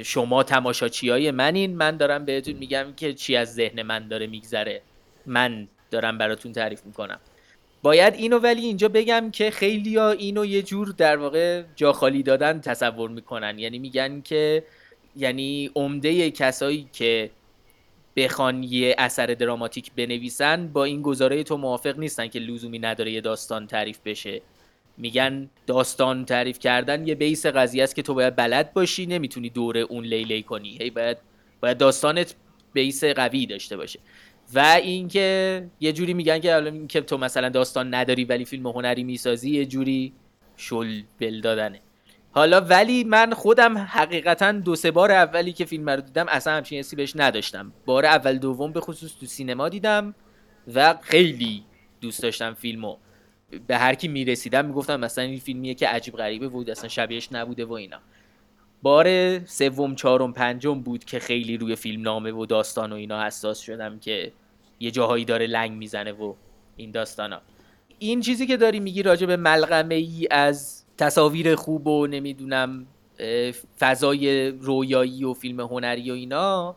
[0.03, 4.81] شما تماشاچی های منین من دارم بهتون میگم که چی از ذهن من داره میگذره.
[5.25, 7.19] من دارم براتون تعریف می‌کنم.
[7.85, 12.23] باید اینو ولی اینجا بگم که خیلی ها اینو یه جور در واقع جا خالی
[12.23, 13.59] دادن تصور می‌کنن.
[13.59, 14.63] یعنی میگن که
[15.15, 17.29] یعنی عمده کسایی که
[18.15, 23.21] بخوان یه اثر دراماتیک بنویسن با این گزاره تو موافق نیستن که لزومی نداره یه
[23.21, 24.41] داستان تعریف بشه.
[24.97, 29.77] میگن داستان تعریف کردن یه بیس قضیه است که تو باید بلد باشی نمی‌تونی دور
[29.77, 30.77] اون لیلی کنی.
[30.81, 31.17] هی باید
[31.61, 32.35] باید داستانت
[32.73, 33.99] بیس قوی داشته باشه.
[34.53, 39.03] و اینکه یه جوری میگن که حالا اینکه تو مثلا داستان نداری ولی فیلم هنری
[39.03, 40.13] می‌سازی یه جوری
[40.57, 41.79] شل بل دادنه.
[42.31, 46.79] حالا ولی من خودم حقیقتا دو سه بار اولی که فیلم رو دیدم اصلا همچین
[46.79, 47.73] حسی بهش نداشتم.
[47.85, 50.15] بار اول دوم به خصوص تو سینما دیدم
[50.73, 51.63] و خیلی
[52.01, 52.97] دوست داشتم فیلمو.
[53.67, 57.65] به هر کی می‌رسیدم می‌گفتم مثلا این فیلمیه که عجیب غریبه بود اصلا شبیهش نبوده
[57.65, 57.99] و اینا.
[58.81, 63.59] بار سوم چهارم پنجم بود که خیلی روی فیلم نامه و داستان و اینا حساس
[63.59, 64.31] شدم که
[64.79, 66.33] یه جاهایی داره لنگ می‌زنه و
[66.75, 67.41] این داستانا.
[67.99, 72.85] این چیزی که داری میگی راجع به ملغمه ای از تصاویر خوب و نمی‌دونم
[73.79, 76.75] فضای رویایی و فیلم هنری و اینا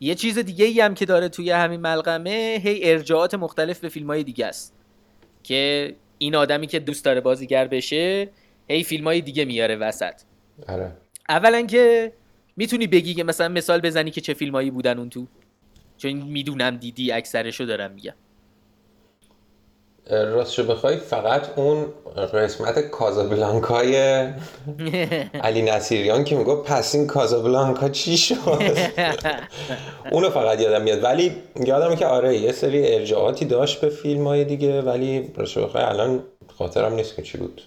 [0.00, 4.06] یه چیز دیگه ای هم که داره توی همین ملغمه هی ارجاعات مختلف به فیلم
[4.06, 4.74] های دیگه است.
[5.42, 8.28] که این آدمی که دوست داره بازیگر بشه
[8.68, 10.14] هی فیلم های دیگه میاره وسط.
[10.68, 10.92] آره.
[11.28, 12.12] اولا که
[12.56, 15.26] می‌تونی بگی که مثلا مثال بزنی که چه فیلمایی بودن اون تو.
[15.96, 18.14] چون می‌دونم دیدی اکثرشو دارم میگم.
[20.10, 23.96] راستشو بخوای فقط اون قسمت کازابلانکای
[25.42, 28.36] علی نصیریان که میگو پس این کازابلانکا چی شد؟
[30.12, 31.04] اونو فقط یادم میاد.
[31.04, 31.32] ولی
[31.66, 36.22] یادم که آره یه سری ارجاعاتی داشت به فیلم های دیگه ولی راستشو بخوای الان
[36.58, 37.62] خاطرم نیست که چی بود.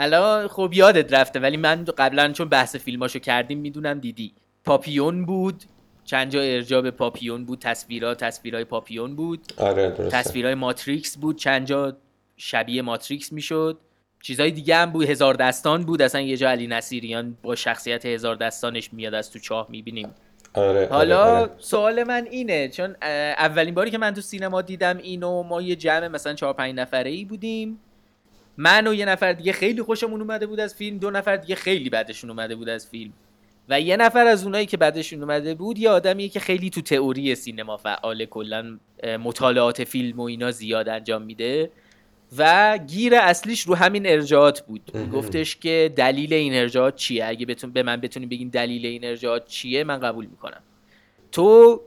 [0.00, 4.32] الان خب یادت رفته ولی من قبلا چون بحث فیلماشو کردیم می‌دونم دیدی.
[4.64, 5.64] پاپیون بود.
[6.04, 7.58] چند جا ارجاع به پاپیون بود.
[7.58, 9.52] تصویرها تصویرهای پاپیون بود.
[9.56, 10.18] آره درسته.
[10.18, 11.36] تصویرهای ماتریکس بود.
[11.36, 11.96] چند جا
[12.36, 13.78] شبیه ماتریکس می‌شد.
[14.22, 15.10] چیزای دیگه هم بود.
[15.10, 16.02] هزار دستان بود.
[16.02, 20.08] اصلا یه جا علی نصیریان با شخصیت هزار دستانش میاد از تو چاه می‌بینیم.
[20.54, 21.50] آره حالا آره، آره.
[21.58, 22.96] سوال من اینه چون
[23.38, 27.10] اولین باری که من تو سینما دیدم اینو ما یه جمع مثلا چهار پنج نفره
[27.10, 27.80] ای بودیم.
[28.58, 31.90] من و یه نفر دیگه خیلی خوشمون اومده بود از فیلم دو نفر دیگه خیلی
[31.90, 33.12] بدشون اومده بود از فیلم.
[33.68, 37.34] و یه نفر از اونایی که بعدشون اومده بود یه آدمیه که خیلی تو تئوری
[37.34, 38.78] سینما فعال کلا
[39.24, 41.70] مطالعات فیلم و اینا زیاد انجام میده.
[42.38, 45.10] و گیر اصلیش رو همین ارجاعات بود.
[45.12, 49.46] گفتش که دلیل این ارجاعات چیه؟ اگه بتون به من بتونی بگین دلیل این ارجاعات
[49.46, 50.60] چیه من قبول می‌کنم.
[51.32, 51.80] تو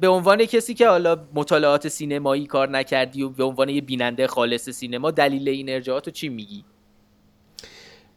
[0.00, 4.70] به عنوان کسی که حالا مطالعات سینمایی کار نکردی و به عنوان یه بیننده خالص
[4.70, 6.64] سینما دلیل این ارجاعات رو چی میگی؟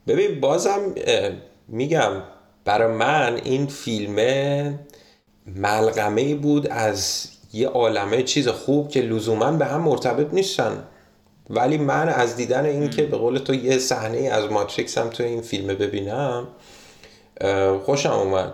[0.08, 0.96] ببین بازم
[1.68, 2.12] میگم
[2.66, 4.16] برای من این فیلم
[5.46, 10.84] ملغمه بود از یه عالمه چیز خوب که لزوما به هم مرتبط نیستن.
[11.50, 15.24] ولی من از دیدن این که به قول تو یه صحنه از ماتریکس هم تو
[15.24, 16.48] این فیلم ببینم
[17.86, 18.54] خوشم اومد.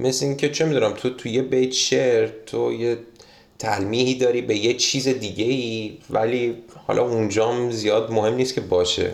[0.00, 2.98] مثل اینکه چه می‌دونم تو تو یه بیت شعر تو یه
[3.58, 6.54] تلمیحی داری به یه چیز دیگه ای ولی
[6.86, 9.12] حالا اونجام زیاد مهم نیست که باشه.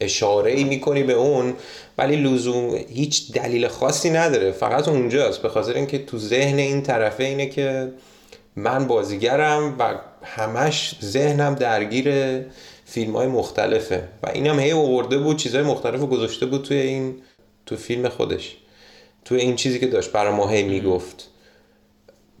[0.00, 1.54] اشاره ای می‌کنی به اون
[1.98, 4.52] ولی لزوم هیچ دلیل خاصی نداره.
[4.52, 5.42] فقط اونجاست.
[5.42, 7.92] به خاطر اینکه تو ذهن این طرفه اینه که
[8.56, 12.10] من بازیگرم و همش ذهنم درگیر
[12.84, 14.08] فیلم های مختلفه.
[14.22, 17.14] و اینم هی آورده بود چیزهای مختلف گذاشته بود توی این
[17.66, 18.56] تو فیلم خودش.
[19.26, 21.30] تو این چیزی که داشت برای ما هی می‌گفت.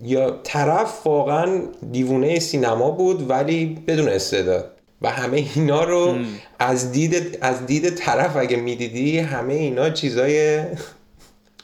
[0.02, 4.70] یا طرف واقعا دیوونه سینما بود ولی بدون استعداد.
[5.02, 6.16] و همه اینا رو
[6.58, 10.64] از دید از دید طرف اگه می‌دیدی همه اینا چیزای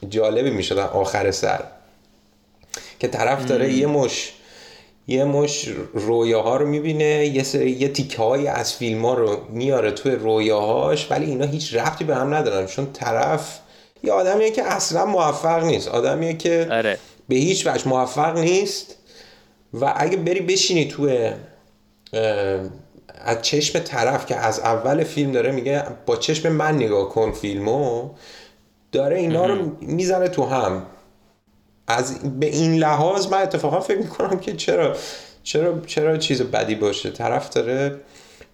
[0.08, 1.60] جالبی می‌شدن آخر سر.
[2.98, 4.32] که طرف داره یه مش
[5.08, 9.90] یه مش رویاها رو می‌بینه یه سری یه تیکه های از فیلم ها رو میاره
[9.90, 12.66] توی رویاهاش ولی اینا هیچ ربطی به هم ندارن.
[12.66, 13.58] چون طرف
[14.02, 15.88] یه آدمیه که اصلا موفق نیست.
[15.88, 16.98] آدمیه که آره.
[17.28, 18.96] به هیچ وجه موفق نیست
[19.74, 21.32] و اگه بری بشینی توی
[22.12, 22.60] اه،
[23.24, 28.10] از چشم طرف که از اول فیلم داره میگه با چشم من نگاه کن فیلمو
[28.92, 30.86] داره اینا رو می‌زنه تو هم.
[31.86, 34.96] از به این لحاظ من اتفاقا فکر می‌کنم که چرا
[35.42, 37.10] چرا چرا چیز بدی باشه.
[37.10, 38.00] طرف داره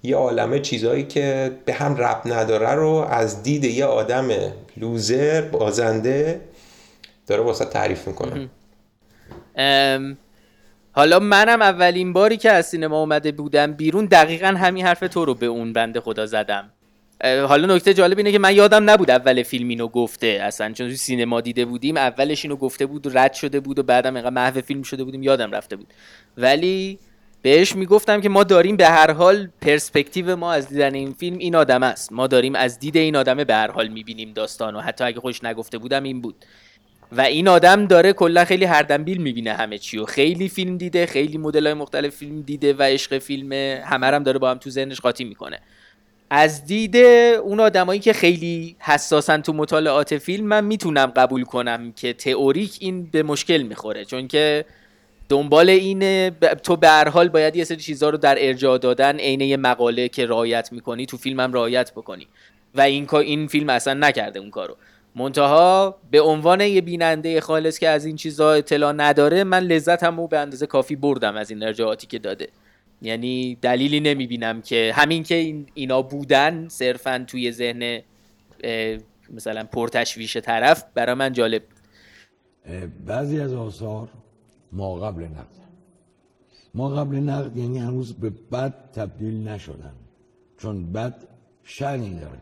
[0.03, 4.29] یه عالمه چیزهایی که به هم رب نداره رو از دید یه آدم
[4.77, 6.41] لوزر بازنده
[7.27, 8.49] داره واسه تعریف می‌کنه.
[10.93, 15.35] حالا منم اولین باری که از سینما اومده بودم بیرون دقیقا همین حرف تو رو
[15.35, 16.71] به اون بنده خدا زدم.
[17.25, 21.41] حالا نکته جالب اینه که من یادم نبود اول فیلم اینو گفته اصلا چون سینما
[21.41, 24.83] دیده بودیم اولش اینو گفته بود و رد شده بود و بعدم اینقدر محو فیلم
[24.83, 25.87] شده بودیم یادم رفته بود.
[26.37, 26.99] ولی
[27.43, 31.57] بهش می‌گفتم که ما داریم به هر حال پرسپکتیو ما از دیدن این فیلم این
[31.57, 32.13] آدم است.
[32.13, 35.45] ما داریم از دید این آدمه به هر حال می‌بینیم داستان و حتی اگه خوش
[35.45, 36.35] نگفته بودم این بود.
[37.13, 41.39] و این آدم داره کلا خیلی هردنبیل می‌بینه همه چی و خیلی فیلم دیده خیلی
[41.39, 43.53] مدل های مختلف فیلم دیده و عشق فیلم
[43.85, 45.61] همه هم داره با هم تو ذهنش قاطی می‌کنه.
[46.31, 52.13] از دید اون آدمایی که خیلی حساسن تو مطالعات فیلم من می‌تونم قبول کنم که
[52.13, 54.05] تئوریک این به مشکل می‌خوره.
[54.05, 54.65] چون که
[55.29, 59.17] دنبال اینه ب- تو به هر حال باید یه سری چیزها رو در ارجاع دادن
[59.17, 62.27] عین مقاله که رعایت می‌کنی تو فیلم هم رعایت بکنی.
[62.75, 64.77] و این این فیلم اصلا نکرده اون کارو.
[65.15, 70.27] منتها به عنوان یه بیننده خالص که از این چیزها اطلاع نداره من لذتم رو
[70.27, 72.49] به اندازه کافی بردم از این ارجاعاتی که داده.
[73.03, 78.01] یعنی دلیلی نمی‌بینم که همین که این اینا بودن صرفا توی ذهن
[79.31, 81.63] مثلا پرتشویش طرف برای من جالب.
[83.07, 84.09] بعضی از آثار
[84.73, 85.59] ما قبل نقد.
[86.75, 89.95] ما قبل نقد یعنی هنوز به بد تبدیل نشدن.
[90.59, 91.15] چون بد
[91.63, 92.41] شعنی داره.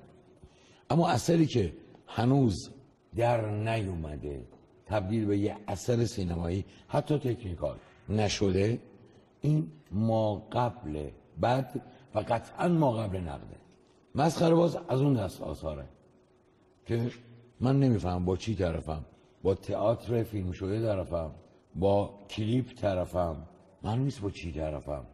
[0.90, 1.72] اما اثری که
[2.06, 2.70] هنوز
[3.16, 4.46] در نیومده
[4.86, 7.76] تبدیل به یه اثر سینمایی حتی تکنیکال
[8.08, 8.80] نشده
[9.40, 11.10] این ما قبل
[11.42, 11.80] بد
[12.14, 13.56] و قطعا ما قبل نقده.
[14.14, 15.84] مسخره باز از اون دست آثاره
[16.86, 17.10] که
[17.60, 19.04] من نمیفهم با چی طرفم.
[19.42, 21.30] با تئاتر فیلم شده طرفم.
[21.78, 23.48] با کلیپ طرفم
[23.82, 25.06] من نیست با چی طرفم.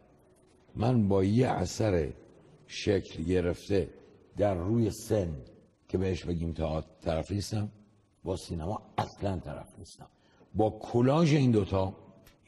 [0.75, 2.13] من با یه اثر
[2.67, 3.89] شکل گرفته
[4.37, 5.35] در روی سن
[5.87, 7.69] که بهش بگیم تئاتر طرف نیستم
[8.23, 10.07] با سینما اصلا طرف نیستم.
[10.55, 11.95] با کلاژ این دوتا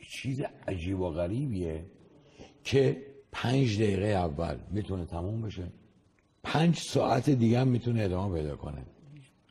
[0.09, 1.85] چیز عجیب و غریبیه
[2.63, 5.67] که پنج دقیقه اول می‌تونه تموم بشه.
[6.43, 8.85] پنج ساعت دیگه هم می‌تونه ادامه پیدا کنه.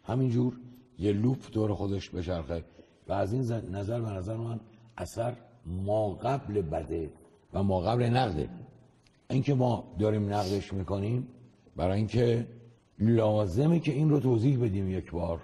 [0.04, 0.60] همینجور
[0.98, 2.64] یه لوپ دور خودش بچرخه.
[3.08, 4.60] و از این نظر به نظر من
[4.96, 5.36] اثر
[5.66, 7.10] ما قبل بده
[7.52, 8.48] و ما قبل نقده.
[9.30, 11.28] اینکه ما داریم نقدش می‌کنیم
[11.76, 12.46] برای اینکه
[12.98, 15.40] لازمه که این رو توضیح بدیم یک بار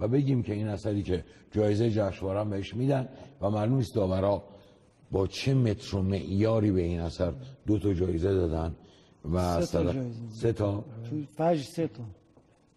[0.00, 3.08] و بگیم که این اثری که جایزه جشنواره بهش میدن
[3.40, 4.42] و معلوم است داورا
[5.10, 7.32] با چه متر و معیاری به این اثر
[7.66, 8.74] دو تا جایزه دادن
[9.32, 10.20] و سه تا جایزه.
[10.32, 10.84] سه تا؟
[11.36, 12.02] فجر سه تا.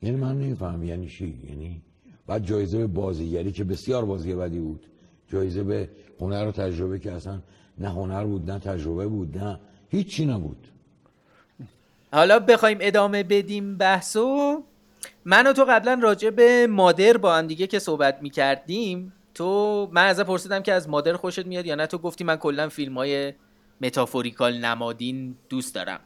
[0.02, 1.82] یعنی من نمیفهم یعنی چی؟ یعنی
[2.28, 4.86] بعد جایزه به بازیگری که بسیار بازی بدی بود.
[5.32, 7.40] جایزه به هنر و تجربه که اصلا
[7.78, 9.60] نه هنر بود نه تجربه بود نه
[9.90, 10.68] هیچی نبود.
[12.14, 14.64] حالا بخوایم ادامه بدیم بحثو.
[15.26, 20.06] من و تو قبلا راجع به مادر با هم دیگه که صحبت می‌کردیم تو من
[20.06, 23.34] ازت پرسیدم که از مادر خوشت میاد یا نه؟ تو گفتی من کلا فیلم های
[23.82, 26.00] متافوریکال نمادین دوست دارم.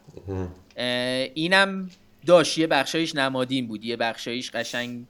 [1.33, 1.89] اینم
[2.25, 2.57] داشت.
[2.57, 5.05] یه بخشایش نمادین بود یه بخشایش قشنگ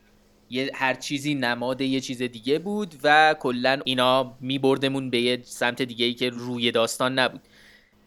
[0.51, 5.81] یه هر چیزی نماد یه چیز دیگه بود و کلا اینا میبردمون به یه سمت
[5.81, 7.41] دیگه ای که روی داستان نبود.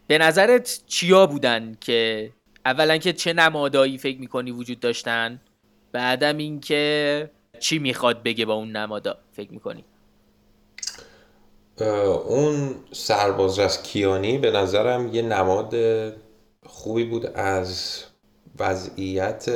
[0.06, 2.30] به نظرت چیا بودن که
[2.64, 5.40] اولا که چه نمادایی فکر می‌کنی وجود داشتن؟
[5.92, 7.30] بعدم اینکه
[7.60, 9.84] چی می‌خواد بگه با اون نمادا فکر می‌کنی؟
[12.28, 15.74] اون سرباز از کیانی به نظرم یه نماد
[16.66, 18.02] خوبی بود از
[18.58, 19.48] وضعیت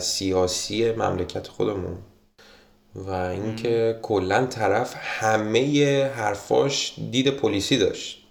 [0.00, 1.98] سیاسی مملکت خودمون.
[2.94, 8.22] و اینکه کلا طرف همه حرفاش دید پلیسی داشت.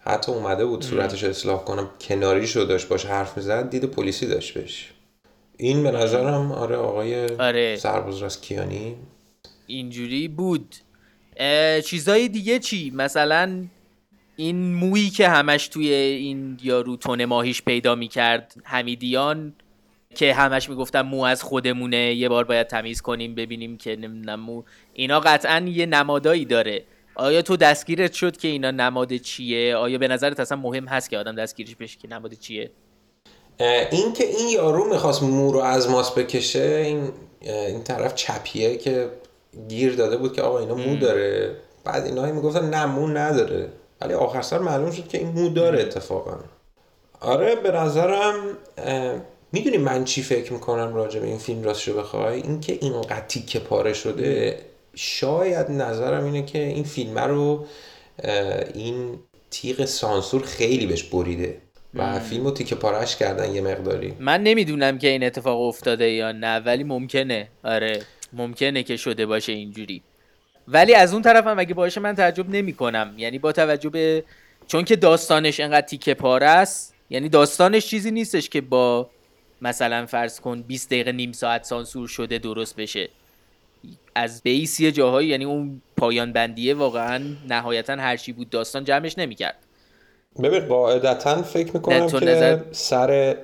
[0.00, 4.26] حتی اومده بود صورتش رو اصلاح کنم کناریش رو داشت باش حرف می‌زد دید پلیسی
[4.26, 4.92] داشت بهش.
[5.56, 7.76] این به نظرم آره آقای آره.
[7.76, 8.96] سرباز از کیانی
[9.66, 10.74] اینجوری بود.
[11.84, 13.64] چیزای دیگه چی؟ مثلا
[14.36, 19.54] این مویی که همش توی این یارو تون ماهیش پیدا می‌کرد حمیدیان
[20.16, 24.62] که همش می‌گفتن مو از خودمونه یه بار باید تمیز کنیم ببینیم که نمی‌دونم مو.
[24.92, 26.84] اینا قطعا یه نمادایی داره.
[27.14, 31.18] آیا تو دستگیرت شد که اینا نماد چیه؟ آیا به نظرت اصلا مهم هست که
[31.18, 32.70] آدم دستگیرش بشه که نماد چیه؟
[33.90, 39.10] این که این یارو می‌خواست مو رو از ماس بکشه این این طرف چپیه که
[39.68, 41.56] گیر داده بود که آقا اینا مو داره.
[41.84, 43.68] بعد اینا می‌گفتن نه مو نداره.
[44.00, 46.36] ولی آخر سر معلوم شد که این مو داره اتفاقا.
[47.20, 48.34] آره به نظرم
[49.52, 53.92] می‌دونی من چی فکر می‌کنم راجع به این فیلم راستشو بخوای؟ اینکه اینقدر تیکه پاره
[53.92, 54.58] شده.
[54.94, 57.66] شاید نظرم اینه که این فیلم رو
[58.74, 59.18] این
[59.50, 61.58] تیغ سانسور خیلی بهش بریده
[61.94, 64.14] و فیلم رو تیکه پارهش کردن یه مقداری.
[64.20, 67.48] من نمی‌دونم که این اتفاق افتاده یا نه ولی ممکنه.
[67.64, 70.02] آره ممکنه که شده باشه اینجوری.
[70.68, 74.24] ولی از اون طرف هم اگه باشه من تعجب نمی کنم یعنی با توجه به
[74.66, 79.10] چون که داستانش انقدر تیکه پاره است یعنی داستانش چیزی نیستش که با
[79.62, 83.08] مثلا فرض کن 20 دقیقه نیم ساعت سانسور شده درست بشه.
[84.14, 89.18] از بیس یه جاهایی یعنی اون پایان بندیه واقعا نهایتا هر چی بود داستان جمعش
[89.18, 89.56] نمی‌کرد.
[90.42, 93.36] ببین قاعدتا فکر می‌کنم که نظر- سر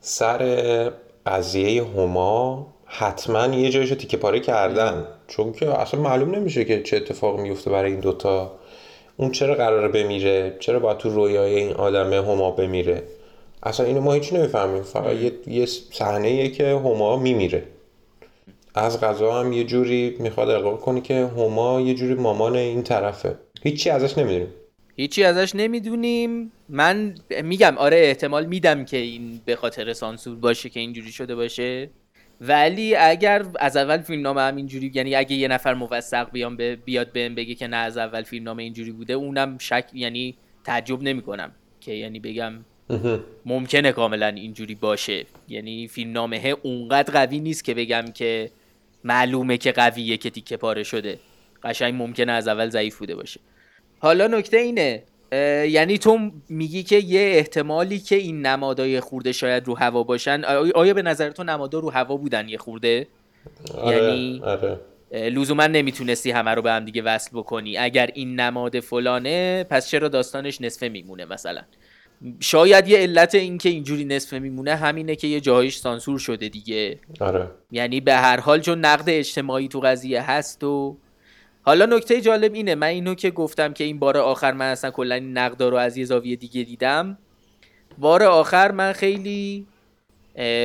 [0.00, 0.92] سر
[1.26, 5.06] قضیه هما حتما یه جایشو تیکه پاره کردن.
[5.28, 8.52] چون که اصلا معلوم نمیشه که چه اتفاق میفته برای این دوتا.
[9.16, 13.02] اون چرا قراره بمیره؟ چرا باید تو رویای این آدم هما بمیره؟
[13.62, 14.82] اصلا اینو ما هیچ نمی‌فهمیم.
[14.82, 17.62] فقط یه, یه صحنه که هما میمیره.
[18.74, 23.38] از غذا هم یه جوری می‌خواد القا کنی که هما یه جوری مامان این طرفه.
[23.62, 24.48] هیچی ازش نمی‌دونیم.
[24.96, 26.52] هیچی ازش نمی‌دونیم.
[26.68, 31.90] من میگم آره احتمال میدم که این به خاطر سانسور باشه که اینجوری شده باشه.
[32.40, 37.12] ولی اگر از اول فیلمنامه هم اینجوری یعنی اگه یه نفر موثق بیام به بیاد
[37.12, 41.92] بهم بگه که نه از اول فیلمنامه اینجوری بوده اونم شک یعنی تعجب نمی‌کنم که
[41.92, 42.52] یعنی بگم
[43.46, 45.26] ممکنه کاملا اینجوری باشه.
[45.48, 48.50] یعنی فیلمنامه اونقدر قوی نیست که بگم که
[49.04, 51.18] معلومه که قویه که تیکه پاره شده.
[51.62, 53.40] قشنگ ممکنه از اول ضعیف بوده باشه.
[53.98, 55.02] حالا نکته اینه
[55.68, 60.44] یعنی تو میگی که یه احتمالی که این نمادای خورده شاید رو هوا باشن
[60.74, 63.06] آیا به نظر تو نمادا رو هوا بودن یه خورده؟
[63.78, 64.78] آره یعنی- آره.
[65.12, 67.76] لزوما نمی‌تونستی همه رو به هم دیگه وصل بکنی.
[67.78, 71.62] اگر این نماد فلانه پس چرا داستانش نصفه میمونه مثلا؟
[72.40, 76.98] شاید یه علت این که اینجوری نصفه میمونه همینه که یه جاهایش سانسور شده دیگه.
[77.20, 77.50] آره.
[77.70, 80.96] یعنی به هر حال چون نقد اجتماعی تو قضیه هست و
[81.62, 85.14] حالا نکته جالب اینه من اینو که گفتم که این بار آخر من اصلا کلا
[85.14, 87.18] این نقدا رو از یه زاویه دیگه دیدم.
[87.98, 89.66] بار آخر من خیلی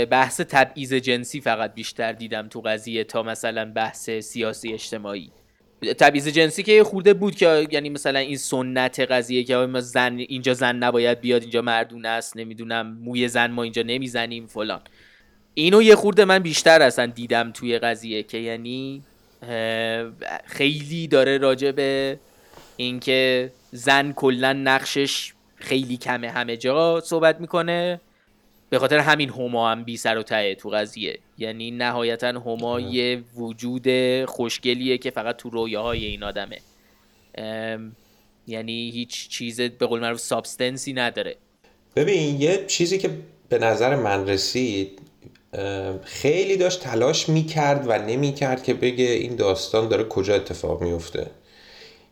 [0.10, 5.32] بحث تبعیض جنسی فقط بیشتر دیدم تو قضیه تا مثلا بحث سیاسی اجتماعی.
[5.84, 10.54] تبعیض جنسی که خورده بود که یعنی مثلا این سنت قضیه که ما زن اینجا
[10.54, 14.82] زن نباید بیاد اینجا مردونه است نمی‌دونم موی زن ما اینجا نمی‌زنیم فلان.
[15.54, 19.04] اینو یه خورده من بیشتر اصلا دیدم توی قضیه که یعنی
[20.46, 22.20] خیلی داره راجع به
[22.78, 26.30] اینکه زن کلا نقشش خیلی کمه.
[26.30, 28.02] همه جا صحبت می‌کنه.
[28.74, 31.19] به خاطر همین هما هم بی سر و ته تو قضیه.
[31.38, 33.88] یعنی نهایتا هما یه وجود
[34.26, 36.57] خوشگلیه که فقط تو رویاهای این آدمه.
[38.47, 41.36] یعنی هیچ چیز به قول معروف سابستنسی نداره.
[41.95, 43.09] ببین یه چیزی که
[43.49, 44.99] به نظر من رسید
[46.03, 51.32] خیلی داشت تلاش می‌کرد و نمی‌کرد که بگه این داستان داره کجا اتفاق میفته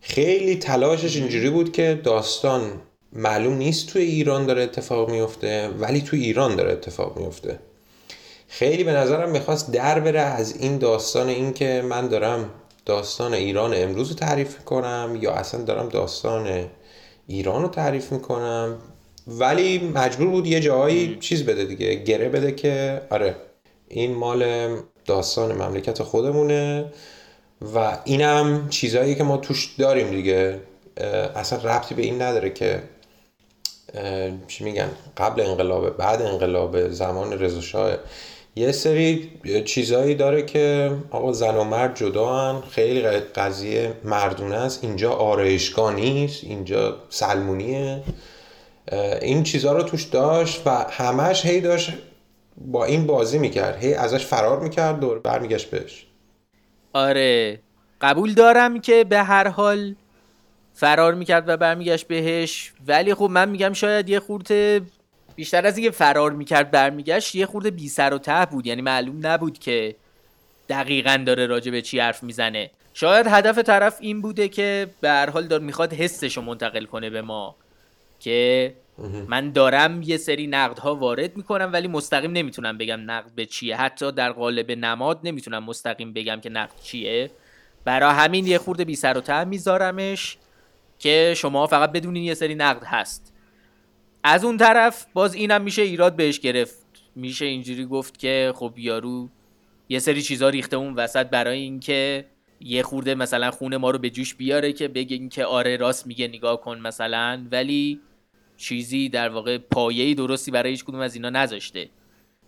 [0.01, 2.82] خیلی تلاشش اینجوری بود که داستان
[3.14, 7.59] معلوم نیست توی ایران داره اتفاق میفته ولی توی ایران داره اتفاق میفته.
[8.47, 12.49] خیلی به نظرم می‌خواست در بره از این داستان این که من دارم
[12.86, 16.66] داستان ایران امروز رو تعریف می‌کنم یا اصلا دارم داستان
[17.28, 18.78] ایران رو تعریف می‌کنم.
[19.28, 23.36] ولی مجبور بود یه جایی چیز بده دیگه گره بده که آره
[23.88, 24.70] این مال
[25.05, 26.86] داستان مملکت خودمونه
[27.76, 30.59] و اینم چیزهایی که ما توش داریم دیگه.
[31.36, 32.84] اصلا ربطی به این نداره که
[34.48, 37.98] چی میگن؟ قبل انقلاب بعد انقلاب زمان رضا
[38.56, 39.32] یه سری
[39.66, 44.84] چیزهایی داره که آقا زن و مرد جدا خیلی قضیه مردونه است.
[44.84, 46.44] اینجا آرایشگاه نیست.
[46.44, 48.04] اینجا سلمونیه.
[49.22, 51.94] این چیزها رو توش داشت و همش هی داشت
[52.58, 53.84] با این بازی می‌کرد.
[53.84, 56.06] هی ازش فرار می‌کرد دور برمیگشت بهش.
[56.94, 57.60] آره.
[58.02, 59.96] قبول دارم که به هر حال
[60.74, 62.74] فرار می‌کرد و برمیگشت بهش.
[62.88, 64.82] ولی خب من میگم شاید یه خورده
[65.36, 68.68] بیشتر از اینکه فرار می‌کرد برمیگشت یه خورده بی سر و ته بود.
[68.68, 69.96] یعنی معلوم نبود که
[70.70, 72.72] دقیقا داره راجع به چی حرف می‌زنه.
[72.94, 77.10] شاید هدف طرف این بوده که به هر حال دار می‌خواد حسش رو منتقل کنه
[77.10, 77.56] به ما.
[78.20, 78.74] که
[79.28, 83.78] من دارم یه سری نقدها وارد می‌کنم ولی مستقیم نمی‌تونم بگم نقد به چیه.
[83.78, 87.32] حتی در قالب نماد نمی‌تونم مستقیم بگم که نقد چیه.
[87.86, 90.38] برای همین یه خورده بی سر و ته میذارمش.
[91.02, 93.34] که شما فقط بدونین یه سری نقد هست.
[94.24, 96.86] از اون طرف باز اینم میشه ایراد بهش گرفت.
[97.16, 99.30] میشه اینجوری گفت که خب یارو
[99.89, 102.26] یه سری چیزا ریخته اون وسط برای اینکه
[102.60, 106.28] یه خورده مثلا خونه ما رو به جوش بیاره که بگین که آره راست میگه
[106.28, 107.47] نگاه کن مثلا.
[107.52, 107.99] ولی
[108.58, 111.89] چیزی در واقع پایه‌ای درستی برای هیچ کدوم از اینا نذاشته.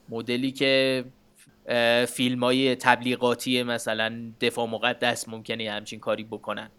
[0.10, 1.06] مدلی که
[2.08, 6.70] فیلم های تبلیغاتی مثلا دفاع مقدس ممکنه همچین کاری بکنن.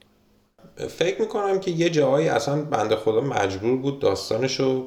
[0.76, 4.86] فکر می‌کنم که یه جایی اصلا بنده خدا مجبور بود داستانشو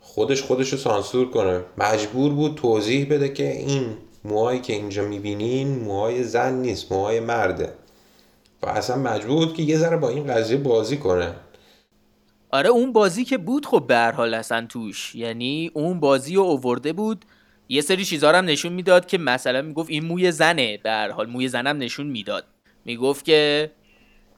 [0.00, 1.62] خودش خودشو سانسور کنه.
[1.78, 7.72] مجبور بود توضیح بده که این موهایی که اینجا می‌بینین موهای زن نیست موهای مرده.
[8.62, 11.34] و اصلا مجبور بود که یه ذره با این قضیه بازی کنه.
[12.50, 15.14] آره اون بازی که بود خب به حال اصلا توش.
[15.14, 17.24] یعنی اون بازی رو اوورده بود.
[17.68, 20.78] یه سری چیزا هم نشون می‌داد که مثلا می‌گفت این موی زنه.
[20.82, 22.44] به حال موی زنم نشون می‌داد.
[22.84, 23.70] می‌گفت که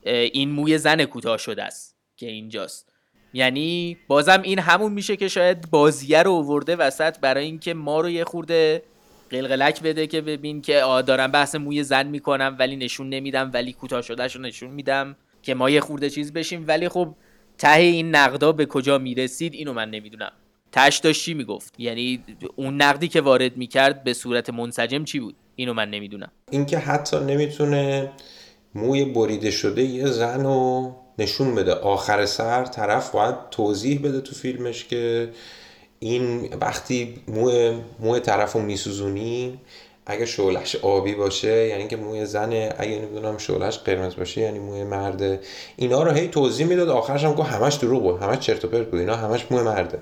[0.03, 2.93] این موی زن کوتاه شده است که اینجاست.
[3.33, 8.11] یعنی بازم این همون میشه که شاید بازیه رو اوورده وسط برای اینکه ما رو
[8.11, 8.83] یه خورده
[9.31, 10.73] قلقلک بده که ببین که
[11.07, 15.55] دارم بحث موی زن می‌کنم ولی نشون نمیدم ولی کوتاه شدهش رو نشون میدم که
[15.55, 16.65] ما یه خورده چیز بشیم.
[16.69, 17.15] ولی خب
[17.59, 20.33] ته این نقدا به کجا می‌رسید اینو من نمی‌دونم.
[20.73, 22.25] تش داشت چی می‌گفت؟ یعنی
[22.57, 26.31] اون نقدی که وارد می‌کرد به صورت منسجم چی بود؟ اینو من نمی‌دونم.
[26.51, 28.13] اینکه حتی نمی‌تونه
[28.79, 31.73] موی بریده شده یه زن رو نشون بده.
[31.75, 35.29] آخر سر طرف باید توضیح بده تو فیلمش که
[35.99, 39.59] این وقتی موی, موی طرف رو میسوزونی
[40.07, 44.85] اگه شعلش آبی باشه یعنی که موی زنه اگه نمی‌دونم شعلش قرمز باشه یعنی موی
[44.85, 45.41] مرده
[45.77, 46.89] اینا رو هی توضیح می‌داد.
[46.89, 50.01] آخرش هم گفت همش دروغ بود همش چرت و پرت بود اینا همش موی مرده.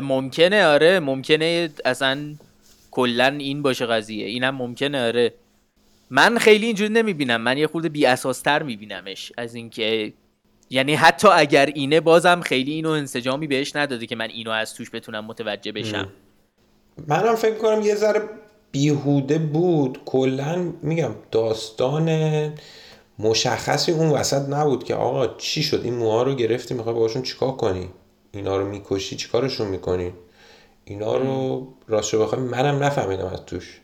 [0.00, 1.00] ممکنه آره.
[1.00, 2.34] ممکنه اصلا
[2.90, 4.26] کلا این باشه قضیه.
[4.26, 5.32] اینم ممکنه آره.
[6.10, 7.40] من خیلی اینجوری نمی‌بینم.
[7.40, 9.32] من یه خورده بی اساستر میبینمش.
[9.38, 10.12] از اینکه
[10.70, 14.90] یعنی حتی اگر اینه بازم خیلی اینو انسجامی بهش نداده که من اینو از توش
[14.90, 16.08] بتونم متوجه بشم.
[17.06, 18.22] منم فکر کنم یه ذره
[18.72, 20.00] بیهوده بود.
[20.04, 22.08] کلا میگم داستان
[23.18, 27.52] مشخصی اون وسط نبود که آقا چی شد؟ این موها رو گرفتی می‌خوای باشون چیکار
[27.52, 27.88] کنی؟
[28.32, 30.12] اینا رو می‌کشی چیکارشون می‌کنی؟
[30.84, 33.80] اینا رو راستش بخوای منم نفهمیدم از توش.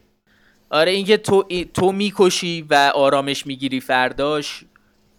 [0.74, 1.42] آره اینکه تو
[1.74, 4.64] تو می‌کشی و آرامش می‌گیری فرداش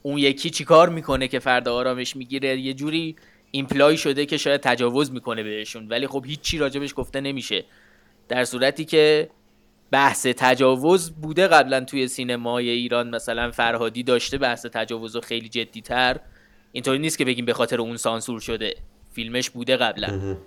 [0.02, 3.16] اون یکی چیکار می‌کنه که فردا آرامش می‌گیره؟ یه جوری
[3.52, 5.88] ایمپلای شده که شاید تجاوز می‌کنه بهشون.
[5.88, 7.66] ولی خب هیچی راجبش گفته نمیشه.
[8.28, 9.30] در صورتی که
[9.92, 13.16] بحث تجاوز بوده قبلا توی سینمای ایران.
[13.16, 16.20] مثلا فرهادی داشته بحث تجاوز رو خیلی جدیتر.
[16.72, 18.76] اینطوری نیست که بگیم به خاطر اون سانسور شده.
[19.12, 20.38] فیلمش بوده قبلا.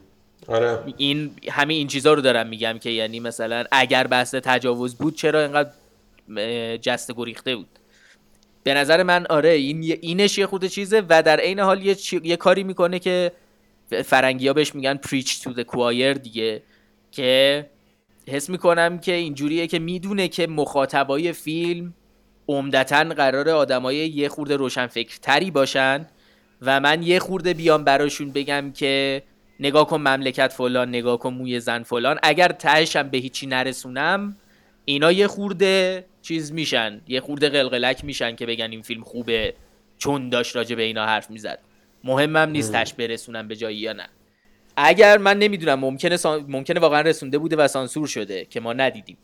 [0.47, 0.79] آره.
[0.97, 5.43] این همه این چیزا رو دارم میگم که یعنی مثلا اگر بحث تجاوز بود چرا
[5.43, 5.71] اینقدر
[6.77, 7.69] جست گریخته بود؟
[8.63, 12.37] به نظر من آره این اینش یه خود چیزه و در عین حال یه, یه
[12.37, 13.33] کاری می‌کنه که
[14.05, 16.63] فرنگی ها بهش میگن preach to the choir دیگه
[17.13, 17.67] که
[18.29, 21.95] حس می‌کنم که اینجوریه که می‌دونه که مخاطبای فیلم
[22.49, 26.07] عمدتا قرار آدمای یه خورده روشنفکرتری باشن
[26.63, 29.23] و من یه خورده بیام براشون بگم که
[29.61, 32.19] نگاه کن مملکت فلان نگاه کن موی زن فلان.
[32.23, 34.37] اگر تهشم به هیچی نرسونم
[34.85, 39.55] اینا یه خورده چیز میشن یه خورده قلقلک میشن که بگن این فیلم خوبه.
[39.99, 41.59] چون داشت راجع به اینا حرف می‌زد.
[42.05, 44.09] مهمم نیست تش برسونم به جایی یا نه.
[44.77, 46.45] اگر من نمی‌دونم ممکنه سان...
[46.49, 49.17] ممکنه واقعا رسونده بوده و سانسور شده که ما ندیدیم.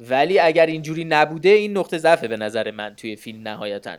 [0.00, 3.96] ولی اگر اینجوری نبوده این نقطه ضعفه به نظر من توی فیلم نهایتا.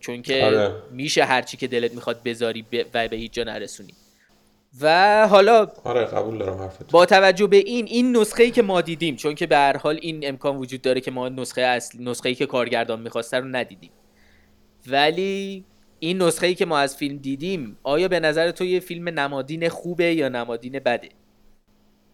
[0.00, 0.74] چون که آره.
[0.92, 2.84] میشه هرچی که دلت می‌خواد بذاری ب...
[2.94, 3.94] و به هیچ جا نرسونی.
[4.80, 6.90] و حالا آره قبول دارم حرفت.
[6.92, 9.98] با توجه به این این نسخه ای که ما دیدیم چون که به هر حال
[10.02, 13.90] این امکان وجود داره که ما نسخه اصل نسخه ای که کارگردان می‌خواسته رو ندیدیم.
[14.86, 15.64] ولی
[15.98, 19.68] این نسخه ای که ما از فیلم دیدیم آیا به نظر تو یه فیلم نمادین
[19.68, 21.08] خوبه یا نمادین بده؟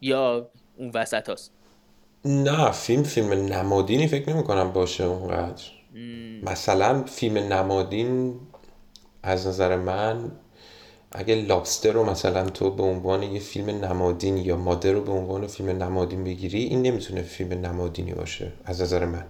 [0.00, 1.52] یا اون وسط هست
[2.24, 5.64] نه فیلم فیلم نمادینی فکر نمی کنم باشه اونقدر.
[6.42, 8.40] مثلا فیلم نمادین
[9.22, 10.32] از نظر من
[11.16, 15.46] اگه لابستر رو مثلا تو به عنوان یه فیلم نمادین یا مادر رو به عنوان
[15.46, 19.26] فیلم نمادین بگیری این نمی‌تونه فیلم نمادینی باشه از نظر من.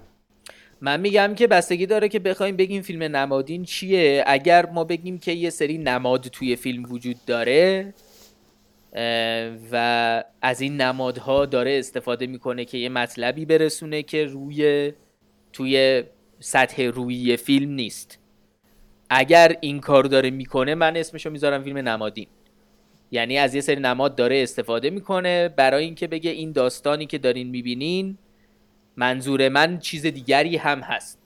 [0.80, 4.24] من میگم که بستگی داره که بخوایم بگیم فیلم نمادین چیه.
[4.26, 7.94] اگر ما بگیم که یه سری نماد توی فیلم وجود داره
[9.72, 14.92] و از این نمادها داره استفاده می‌کنه که یه مطلبی برسونه که روی
[15.52, 16.02] توی
[16.40, 18.18] سطح روی فیلم نیست.
[19.16, 22.26] اگر این کار داره می‌کنه من اسمشو می‌ذارم فیلم نمادین.
[23.10, 25.48] یعنی از یه سری نماد داره استفاده می‌کنه.
[25.48, 28.18] برای اینکه بگه این داستانی که دارین می‌بینین
[28.96, 31.18] منظور من چیز دیگری هم هست.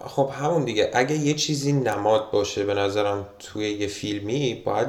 [0.00, 0.90] خب همون دیگه.
[0.94, 4.88] اگه یه چیزی نماد باشه به نظرم توی یه فیلمی باید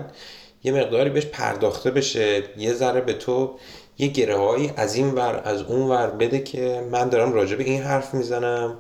[0.64, 2.44] یه مقداری بهش پرداخته بشه.
[2.58, 3.60] یه ذره به تو
[3.98, 7.64] یه گره هایی از این ور از اون ور بده که من دارم راجع به
[7.64, 8.78] این حرف می‌زنم.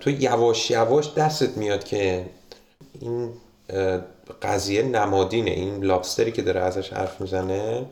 [0.00, 2.24] تو یواش یواش دستت میاد که
[3.00, 3.32] این
[4.42, 5.50] قضیه نمادینه.
[5.50, 7.86] این لابستری که داره ازش حرف می‌زنه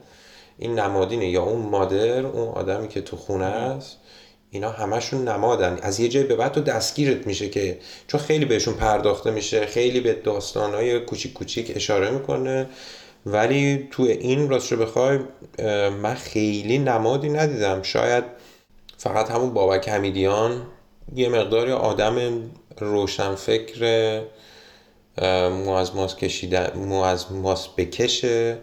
[0.59, 1.29] این نمادینه.
[1.29, 3.97] یا اون مادر اون آدمی که تو خونه است
[4.51, 5.79] اینا همشون نمادن.
[5.83, 10.01] از یه جای به بعد تو دستگیرت میشه که چون خیلی بهشون پرداخته میشه خیلی
[10.01, 12.67] به داستانهای کوچیک کوچیک اشاره می‌کنه.
[13.27, 15.19] ولی تو این راست رو بخوای
[15.91, 17.83] من خیلی نمادی ندیدم.
[17.83, 18.25] شاید
[18.97, 20.67] فقط همون بابک حمیدیان
[21.15, 22.17] یه مقداری آدم
[22.79, 24.23] روشنفکر
[25.51, 28.59] مو از ماس کشیدن مو از ماس بکشه.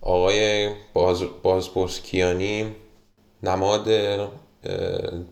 [0.00, 2.66] آقای باز بازپرس کیانی
[3.42, 3.88] نماد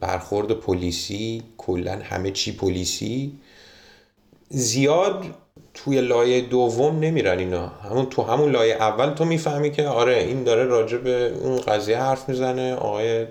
[0.00, 3.38] برخورد پلیسی کلا همه چی پلیسی.
[4.48, 5.24] زیاد
[5.74, 7.66] توی لایه دوم نمیرن اینا.
[7.66, 11.98] همون تو همون لایه اول تو می‌فهمی که آره این داره راجع به اون قضیه
[11.98, 12.74] حرف می‌زنه.
[12.74, 13.26] آقای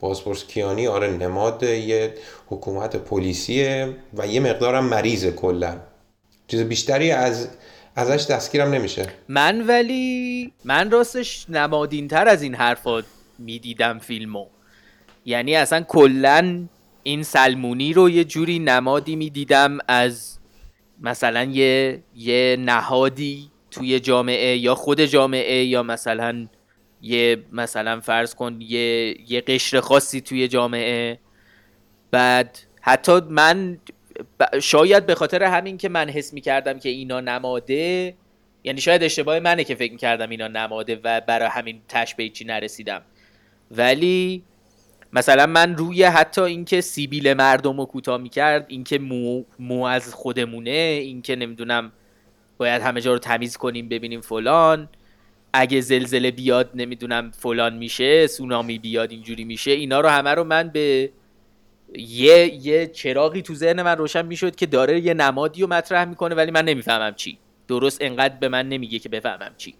[0.00, 2.14] بازپرس کیانی آره نماد یه
[2.46, 5.76] حکومت پلیسیه و یه مقدارم مریضه کلا.
[6.48, 7.48] چیز بیشتری از
[7.96, 9.06] ازش دستگیرم نمیشه.
[9.28, 13.04] من ولی من راستش نمادین تر از این حرفات
[13.38, 14.46] می‌دیدم فیلمو.
[15.24, 16.66] یعنی اصلا کلا
[17.02, 20.38] این سلمونی رو یه جوری نمادی می‌دیدم از
[21.00, 26.46] مثلا یه یه نهادی توی جامعه یا خود جامعه یا مثلا
[27.02, 31.18] یه مثلا فرض کن یه یه قشر خاصی توی جامعه.
[32.10, 33.78] بعد حتی من
[34.62, 38.14] شاید به خاطر همین که من حس می کردم که اینا نماده
[38.64, 42.28] یعنی شاید اشتباه منه که فکر می کردم اینا نماده و برای همین تش به
[42.28, 43.02] چی نرسیدم.
[43.70, 44.42] ولی
[45.12, 50.70] مثلا من روی حتی اینکه سیبیل مردم رو کوتاه می‌کرد اینکه مو, مو از خودمونه
[50.70, 51.92] اینکه نمی‌دونم
[52.58, 54.88] باید همه جا رو تمیز کنیم ببینیم فلان
[55.52, 60.68] اگه زلزله بیاد نمی‌دونم فلان میشه سونامی بیاد اینجوری میشه اینا رو همه رو من
[60.68, 61.10] به
[61.94, 66.34] یه یه چراغی تو ذهن من روشن می‌شد که داره یه نمادی رو مطرح می‌کنه
[66.34, 67.38] ولی من نمی‌فهمم چی.
[67.68, 69.74] درست انقدر به من نمیگه که بفهمم چی.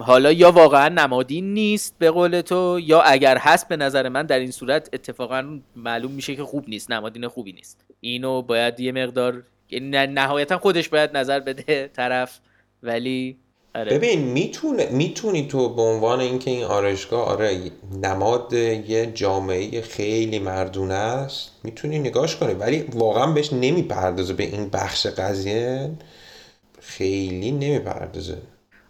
[0.00, 4.38] حالا یا واقعا نمادی نیست به قول تو یا اگر هست به نظر من در
[4.38, 7.84] این صورت اتفاقا معلوم میشه که خوب نیست نمادین خوبی نیست.
[8.00, 12.38] اینو باید یه مقدار یعنی نهایتا خودش باید نظر بده طرف
[12.82, 13.36] ولی
[13.74, 13.98] آره.
[13.98, 17.60] ببین می‌تونه می‌تونی تو به عنوان اینکه این آرشگاه آره
[18.02, 22.52] نماد یه جامعه خیلی مردونه است می‌تونی نگاش کنی.
[22.52, 25.90] ولی واقعا بهش نمی‌پردازه به این بخش قضیه.
[26.80, 28.38] خیلی نمی‌پردازه.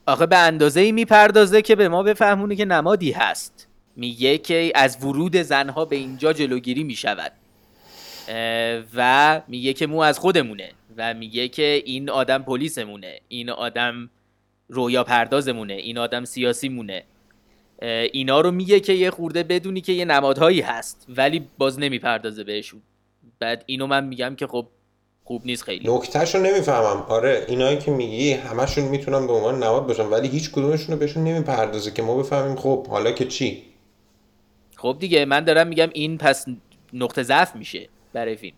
[0.07, 3.67] آخه به اندازه ای می‌پردازه که به ما بفهمونه که نمادی هست.
[3.97, 7.33] میگه که از ورود زنها به اینجا جلوگیری می‌شود.
[8.95, 10.71] و میگه که مو از خودمونه.
[10.97, 13.21] و میگه که این آدم پلیسمونه.
[13.29, 14.11] این آدم
[14.71, 17.03] رویا پردازمونه این آدم سیاسی مونه
[18.13, 22.83] اینا رو میگه که یه خورده بدونی که یه نمادهایی هست ولی باز نمی‌پردازه بهشون.
[23.39, 24.67] بعد اینو من میگم که خب
[25.25, 25.95] خوب نیست خیلی.
[25.95, 27.03] نکتهش رو نمی‌فهمم.
[27.09, 31.25] آره اینایی که میگی همشون می‌تونن به عنوان نماد باشن ولی هیچ کدومشون رو بهشون
[31.25, 33.63] نمی‌پردازه که ما بفهمیم خب حالا که چی.
[34.77, 36.47] خب دیگه من دارم میگم این پس
[36.93, 38.57] نقطه ضعف میشه برای فیلم.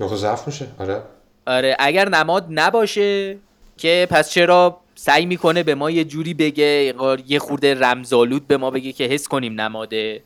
[0.00, 1.02] نقطه ضعف میشه؟ آره.
[1.46, 3.38] آره اگر نماد نباشه
[3.76, 6.94] که پس چرا سعی می‌کنه به ما یه جوری بگه
[7.26, 10.22] یه خورده رمزالود به ما بگه که حس کنیم نماده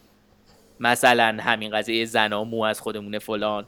[0.80, 3.66] مثلا همین قضیه زنا مو از خودمونه فلان.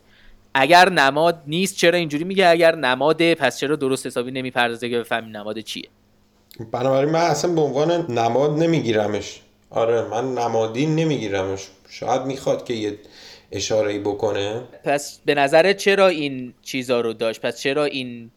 [0.54, 5.36] اگر نماد نیست چرا اینجوری میگه؟ اگر نماده پس چرا درست حسابی نمی‌پردازه که بفهمیم
[5.36, 5.88] نماد چیه؟
[6.72, 9.40] بنابراین من اصلا به عنوان نماد نمیگیرمش.
[9.70, 11.68] آره من نمادی نمیگیرمش.
[11.90, 12.98] شاید می‌خواد که یه
[13.52, 14.62] اشاره ای بکنه.
[14.84, 18.30] پس به نظرت چرا این چیزا رو داشت؟ پس چرا این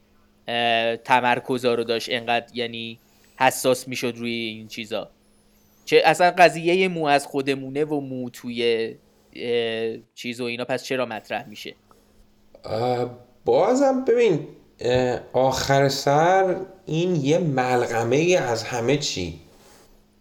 [1.03, 2.09] تمرکزا رو داشت.
[2.11, 2.99] انقدر یعنی
[3.39, 5.09] حساس می‌شد روی این چیزا.
[5.85, 8.95] چه اصلا قضیه مو از خودمونه و مو توی
[10.15, 11.75] چیز و اینا پس چرا مطرح میشه؟
[13.45, 14.47] بازم ببین
[15.33, 19.39] آخر سر این یه ملغمه از همه چی.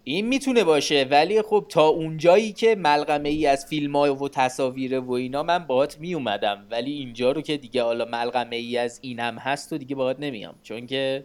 [0.09, 5.01] این می‌تونه باشه ولی خب تا اونجایی که ملغمه ای از فیلم های و تصاویر
[5.01, 8.99] و اینا من باهات می اومدم ولی اینجا رو که دیگه حالا ملغمه ای از
[9.03, 10.55] اینم هست و دیگه باهات نمیام.
[10.63, 11.25] چون که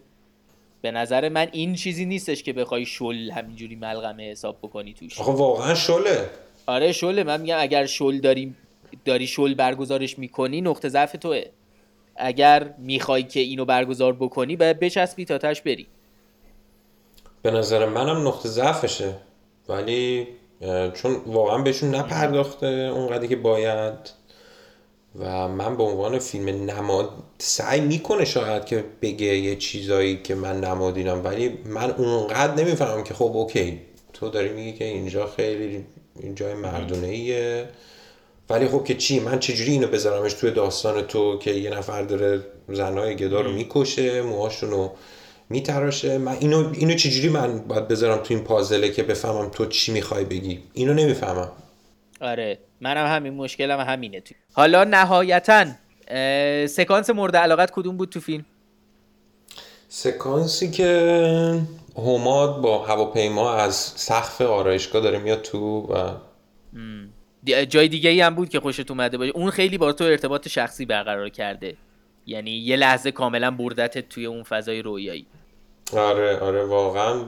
[0.82, 5.20] به نظر من این چیزی نیستش که بخوای شل همینجوری ملغمه حساب بکنی توش.
[5.20, 6.30] آخه واقعا شله.
[6.66, 7.24] آره شله.
[7.24, 8.56] من میگم اگر شل داری
[9.06, 11.44] داری شل برگزارش می‌کنی نقطه ضعف توه.
[12.16, 15.88] اگر می‌خوای که اینو برگزار بکنی باید بچسبی تا تاش بری.
[17.42, 19.14] به نظر منم نقطه ضعفشه.
[19.70, 20.28] ولی
[20.94, 24.22] چون واقعا بهشون نپرداخته اونقدری که باید.
[25.20, 30.60] و من به عنوان فیلم نماد سعی می‌کنه شاید که بگه یه چیزایی که من
[30.60, 33.80] نمادینم ولی من اونقدر نمی‌فهمم که خب اوکی
[34.14, 35.86] تو داری میگی که اینجا خیلی
[36.20, 37.70] اینجا مردونه ایه
[38.50, 42.42] ولی خب که چی من چجوری اینو بذارمش توی داستان تو که یه نفر داره
[42.70, 44.90] زنهای گدا رو می‌کشه موهاشونو
[45.52, 46.18] میتراشه.
[46.18, 50.26] من اینو اینو چجوری من باید بذارم تو این پازله که بفهمم تو چی می‌خوای
[50.26, 51.52] بگی؟ اینو نمی‌فهمم.
[52.22, 54.36] آره منم همین مشکلم همینه تو.
[54.54, 55.66] حالا نهایتا
[56.68, 58.46] سکانس مورد علاقت کدوم بود تو فیلم؟
[59.90, 61.62] سکانسی که
[61.98, 66.12] هماد با هواپیما از سقف آرایشگاه داره میاد تو و
[67.66, 69.32] جای دیگه ای هم بود که خوشت اومده باشه.
[69.36, 71.76] اون خیلی با تو ارتباط شخصی برقرار کرده.
[72.26, 75.26] یعنی یه لحظه کاملا بردتت توی اون فضای رویایی.
[75.98, 77.22] آره آره واقعا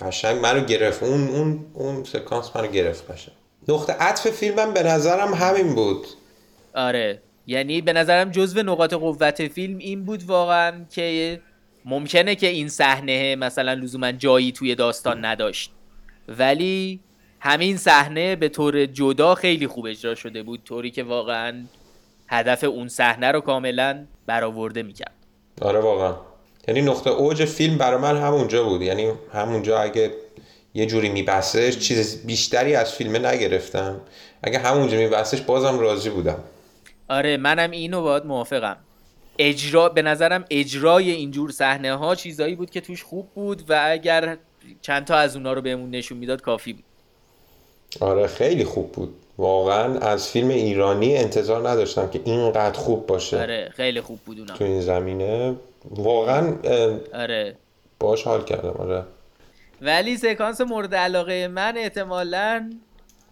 [0.00, 0.40] قشنگ.
[0.40, 1.02] منو گرفت.
[1.02, 3.34] اون اون اون سکانس منو گرفت قشنگ.
[3.68, 6.06] نقطه عطف فیلمم به نظرم همین بود.
[6.74, 7.22] آره.
[7.46, 11.40] یعنی به نظرم جزو نقاط قوت فیلم این بود واقعا که
[11.84, 15.72] ممکنه که این صحنه مثلا لزوما جایی توی داستان نداشت.
[16.28, 17.00] ولی
[17.40, 20.64] همین صحنه به طور جدا خیلی خوب اجرا شده بود.
[20.64, 21.64] طوری که واقعا
[22.28, 25.14] هدف اون صحنه رو کاملا برآورده می‌کرد.
[25.62, 26.14] آره واقعا.
[26.68, 28.82] یعنی نقطه اوج فیلم برای من همونجا بود.
[28.82, 30.10] یعنی همونجا اگه
[30.74, 34.00] یه جوری میبستش چیز بیشتری از فیلم نگرفتم.
[34.42, 36.38] اگه همونجا میبستش بازم راضی بودم.
[37.08, 38.76] آره منم اینو باید موافقم.
[39.38, 44.36] اجرا به نظرم اجرای اینجور صحنه ها چیزایی بود که توش خوب بود و اگر
[44.82, 46.84] چند تا از اونا رو بهمون نشون می‌داد کافی بود.
[48.00, 49.14] آره خیلی خوب بود.
[49.38, 53.40] واقعا از فیلم ایرانی انتظار نداشتم که اینقدر خوب باشه.
[53.40, 54.54] آره خیلی خوب بود اونا.
[54.54, 55.54] تو این زمینه.
[55.84, 56.56] واقعا
[57.14, 57.56] آره.
[58.00, 59.04] باش حال کردم آره.
[59.82, 62.70] ولی سکانس مورد علاقه من احتمالا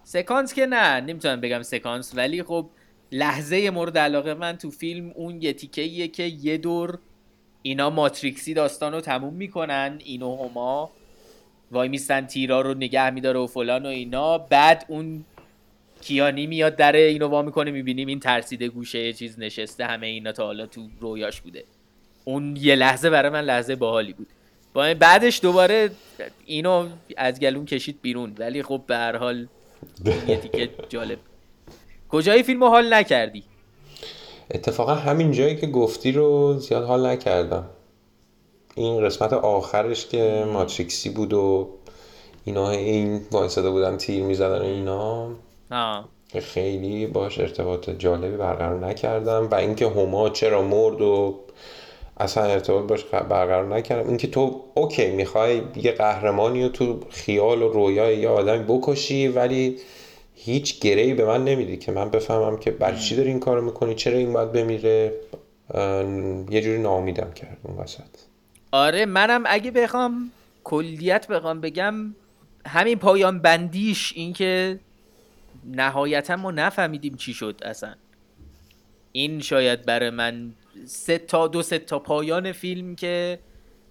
[0.03, 2.69] سکانس که نه نمی‌تونم بگم سکانس ولی خب
[3.11, 6.99] لحظه مورد علاقه من تو فیلم اون یه تیکه که یه دور
[7.61, 10.91] اینا ماتریکسی داستان رو تموم می‌کنن اینو هما.
[11.71, 14.37] وای میستن تیرا رو نگه میداره و فلان و اینا.
[14.37, 15.25] بعد اون
[16.01, 20.31] کیانی میاد در اینو وا می‌کنه می‌بینیم این ترسیده گوشه یه چیز نشسته همه اینا
[20.31, 21.63] تا حالا تو رویاش بوده.
[22.27, 24.27] اون یه لحظه برای من لحظه باحالی بود.
[24.73, 25.89] با بعدش دوباره
[26.45, 28.35] اینو از گلون کشید بیرون.
[28.39, 29.47] ولی خب به هر حال
[30.27, 31.17] یه تیکه جالب.
[32.09, 33.43] کجای فیلم حال نکردی؟
[34.51, 37.65] اتفاقا همین جایی که گفتی رو زیاد حال نکردم.
[38.75, 41.69] این قسمت آخرش که ماتریکسی بود و
[42.45, 45.29] اینا این وایساده بودن تیر می‌زدن اینا
[45.71, 46.09] آه.
[46.39, 49.47] خیلی باش ارتباط جالبی برقرار نکردم.
[49.51, 51.39] و اینکه هما چرا مرد و
[52.19, 54.07] اصلا ارتباط باش برقرار نکردم.
[54.07, 59.77] اینکه تو اوکی می‌خوای یه قهرمانی رو تو خیال و رویای یه آدمی بکشی ولی
[60.35, 63.95] هیچ گرهی به من نمیدی که من بفهمم که برای چی داری این کارو می‌کنی؟
[63.95, 65.13] چرا این باید بمیره؟
[66.49, 68.01] یه جوری ناامیدم کرد اون وسط.
[68.71, 70.31] آره منم اگه بخوام
[70.63, 71.95] کلیت بخوام بگم
[72.65, 74.79] همین پایان بندیش این که
[75.65, 77.93] نهایتا ما نفهمیدیم چی شد اصلا.
[79.11, 80.53] این شاید برای من
[80.85, 83.39] سه تا دو سه تا پایان فیلم که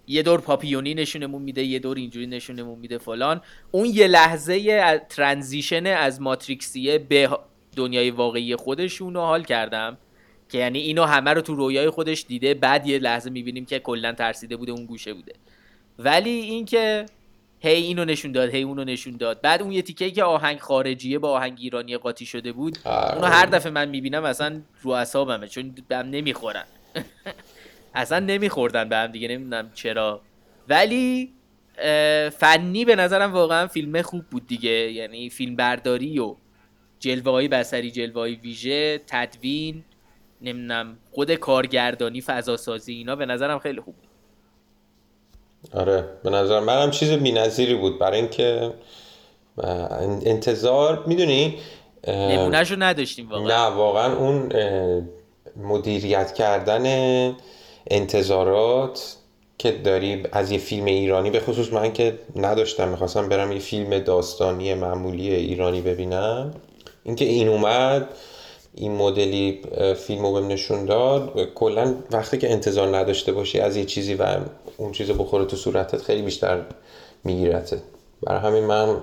[0.07, 3.41] یه دور پاپیونی نشونمون میده یه دور اینجوری نشونمون میده فلان.
[3.71, 7.29] اون یه لحظه ترانزیشن از ماتریکسیه به
[7.75, 9.97] دنیای واقعی خودشون رو حال کردم
[10.49, 14.13] که یعنی اینو همه رو تو رویای خودش دیده بعد یه لحظه می‌بینیم که کلا
[14.13, 15.33] ترسیده بوده اون گوشه بوده.
[15.99, 17.05] ولی اینکه
[17.59, 19.41] هی اینو نشون داد هی اونو نشون داد.
[19.41, 23.15] بعد اون یه تیکه که آهنگ خارجیه با آهنگ ایرانی قاطی شده بود آره.
[23.15, 26.65] اونو هر دفعه من می‌بینم اصلا رو اعصابمه چون به هم نمی‌خورن
[27.93, 30.21] اصلا نمیخوردن به هم دیگه نمی‌دونم چرا.
[30.69, 31.33] ولی
[32.37, 34.69] فنی به نظرم واقعا فیلم خوب بود دیگه.
[34.69, 36.35] یعنی فیلم برداری و
[36.99, 39.83] جلوه های بسری جلوه های ویژه تدوین
[40.41, 44.07] نمی‌دونم خود کارگردانی فضا سازی اینا به نظرم خیلی خوب بود.
[45.73, 47.99] آره به نظر منم چیز بی‌نظیری بود.
[47.99, 48.73] برای اینکه
[50.25, 51.57] انتظار می‌دونی؟
[52.07, 53.69] نمونهشو نداشتیم واقعا.
[53.69, 54.51] نه واقعا اون
[55.57, 56.85] مدیریت کردن
[57.87, 59.15] انتظارات
[59.57, 63.99] که داری از یه فیلم ایرانی به خصوص من که نداشتم می‌خواستم برم یه فیلم
[63.99, 66.53] داستانی معمولی ایرانی ببینم.
[67.03, 68.07] اینکه این اومد
[68.75, 69.61] این مدلی
[69.97, 71.53] فیلم رو نشون داد.
[71.55, 74.37] کلا وقتی که انتظار نداشته باشی از یه چیزی و
[74.77, 76.61] اون چیز بخوره تو صورتت خیلی بیشتر
[77.23, 77.81] میگیرته.
[78.23, 78.97] برای همین من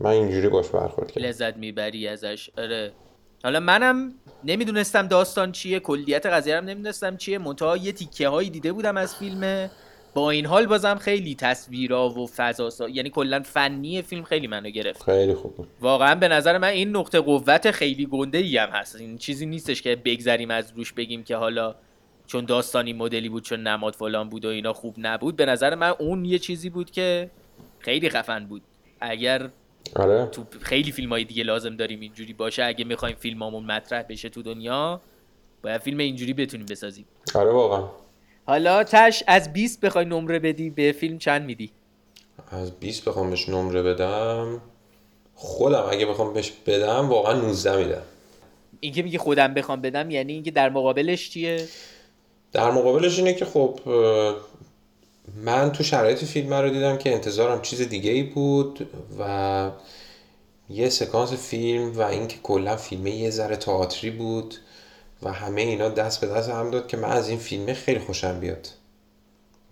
[0.00, 1.26] من اینجوری باش برخورد کردم.
[1.26, 2.50] لذت می‌بری ازش.
[2.58, 2.92] آره.
[3.44, 4.14] حالا منم
[4.44, 7.38] نمی‌دونستم داستان چیه کلیت قضیه هم نمی‌دونستم چیه.
[7.38, 9.70] منتها یه تیکه هایی دیده بودم از فیلم.
[10.14, 12.88] با این حال بازم خیلی تصویرا و فضا سا...
[12.88, 15.02] یعنی کلا فنی فیلم خیلی منو گرفت.
[15.02, 18.96] خیلی خوب واقعا به نظر من این نقطه قوت خیلی گنده ای هم هست.
[18.96, 21.74] این چیزی نیستش که بگذریم از روش بگیم که حالا
[22.26, 25.36] چون داستانی مدلی بود چون نماد فلان بود و اینا خوب نبود.
[25.36, 27.30] به نظر من اون یه چیزی بود که
[27.78, 28.62] خیلی خفن بود.
[29.00, 29.50] اگر
[29.96, 30.26] آره.
[30.26, 32.64] تو خیلی فیلم های دیگه لازم داریم اینجوری باشه.
[32.64, 35.00] اگه می‌خوایم فیلمامون مطرح بشه تو دنیا
[35.62, 37.04] باید فیلم اینجوری بتونیم بسازیم.
[37.34, 37.88] آره واقعا.
[38.46, 41.70] حالا تش از 20 بخوای نمره بدی به فیلم چند میدی؟
[42.50, 44.60] از 20 بخوام بهش نمره بدم.
[45.34, 48.02] خودم اگه بخوام بهش بدم واقعا 19 میدم.
[48.80, 51.68] اینکه میگه خودم بخوام بدم یعنی اینکه در مقابلش چیه؟
[52.52, 53.80] در مقابلش اینه که خب
[55.36, 59.70] من تو شرایط فیلم رو دیدم که انتظارم چیز دیگه ای بود و
[60.70, 64.54] یه سکانس فیلم و اینکه کلا فیلم یه ذره تئاتری بود
[65.22, 68.40] و همه اینا دست به دست هم داد که من از این فیلم خیلی خوشم
[68.40, 68.68] بیاد.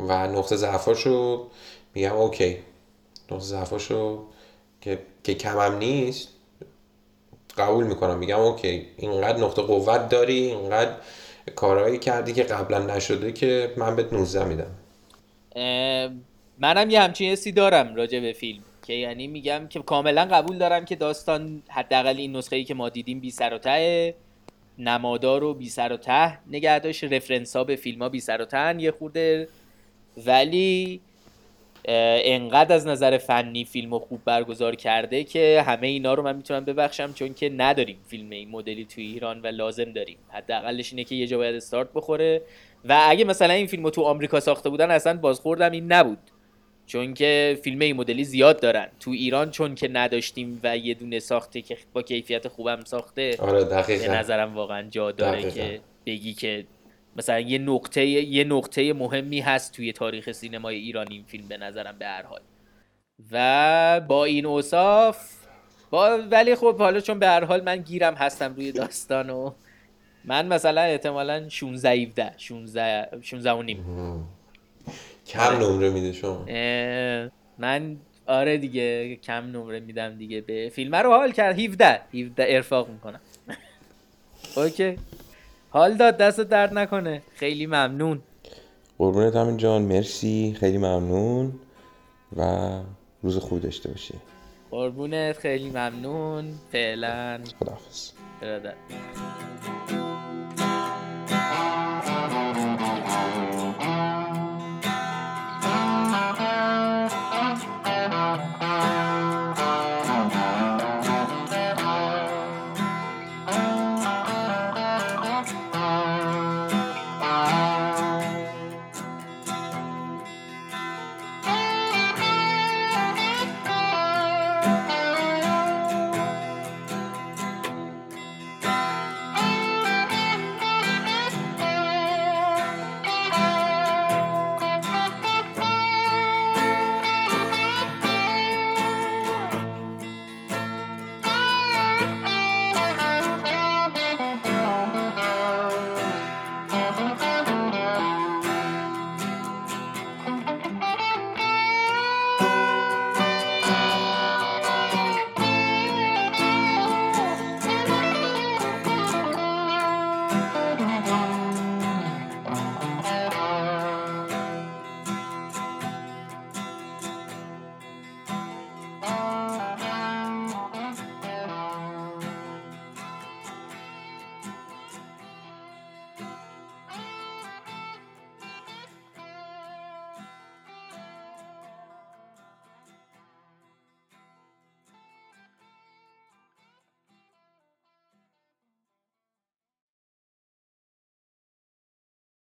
[0.00, 1.46] و نقطه ضعفاشو
[1.94, 2.56] میگم OK.
[3.30, 4.24] نقطه ضعفاشو
[4.80, 6.28] که که کمم نیست
[7.58, 8.18] قبول می‌کنم.
[8.18, 8.86] میگم OK.
[8.96, 10.94] اینقدر نقطه قوت داری اینقدر
[11.56, 14.77] کارهایی کردی که قبلا نشده که من بهت 19 میدم.
[16.58, 20.84] منم یه همچین حسی دارم راجع به فیلم که یعنی میگم که کاملا قبول دارم
[20.84, 24.14] که داستان حداقل این نسخه ای که ما دیدیم بی سر و ته
[24.78, 28.42] نمادار و بی سر و ته نگه داشت reference ها به فیلم ها بی سر
[28.42, 29.48] و تهن یه خورده.
[30.26, 31.00] ولی
[31.84, 37.12] انقدر از نظر فنی فیلم خوب برگزار کرده که همه اینا رو من می‌تونم ببخشم
[37.12, 40.18] چون که نداریم فیلم این مدلی توی ایران و لازم داریم.
[40.28, 42.42] حداقلش اینه که یه جا باید استارت بخوره.
[42.88, 46.18] و اگه مثلا این فیلم رو تو آمریکا ساخته بودن اصلا بازخوردم این نبود.
[46.86, 48.88] چون که فیلم این مدلی زیاد دارن.
[49.00, 53.64] تو ایران چون که نداشتیم و یه دونه ساخته که با کیفیت خوبم ساخته آره
[53.64, 55.50] به دقیقا نظرم واقعا جا داره دقیقاً.
[55.50, 56.66] که بگی که
[57.16, 61.98] مثلا یه نقطه یه نقطه مهمی هست توی تاریخ سینمای ایران این فیلم به نظرم
[61.98, 62.40] به هر حال.
[63.32, 65.30] و با این اوصاف
[65.90, 69.52] با ولی خب حالا چون به هر حال من گیرم هستم روی داستان و
[70.24, 73.84] من مثلا احتمالا 16 17 16 16 و نیم.
[75.26, 76.44] کم نمره میده شما.
[77.58, 77.96] من
[78.26, 81.58] آره دیگه کم نمره میدم دیگه به فیلم رو حال کرد.
[81.58, 83.20] 17 17 ارفاق می‌کنم.
[84.56, 84.98] اوکی.
[85.70, 87.22] حال داد دست درد نکنه.
[87.34, 88.20] خیلی ممنون.
[88.98, 89.82] قربونت همین جان.
[89.82, 90.56] مرسی.
[90.60, 91.52] خیلی ممنون.
[92.36, 92.70] و
[93.22, 94.14] روز خوبی داشته باشی.
[94.70, 95.38] قربونت.
[95.38, 96.54] خیلی ممنون.
[96.72, 97.40] فعلا.
[97.60, 98.10] خداحافظ.
[98.40, 98.74] برادر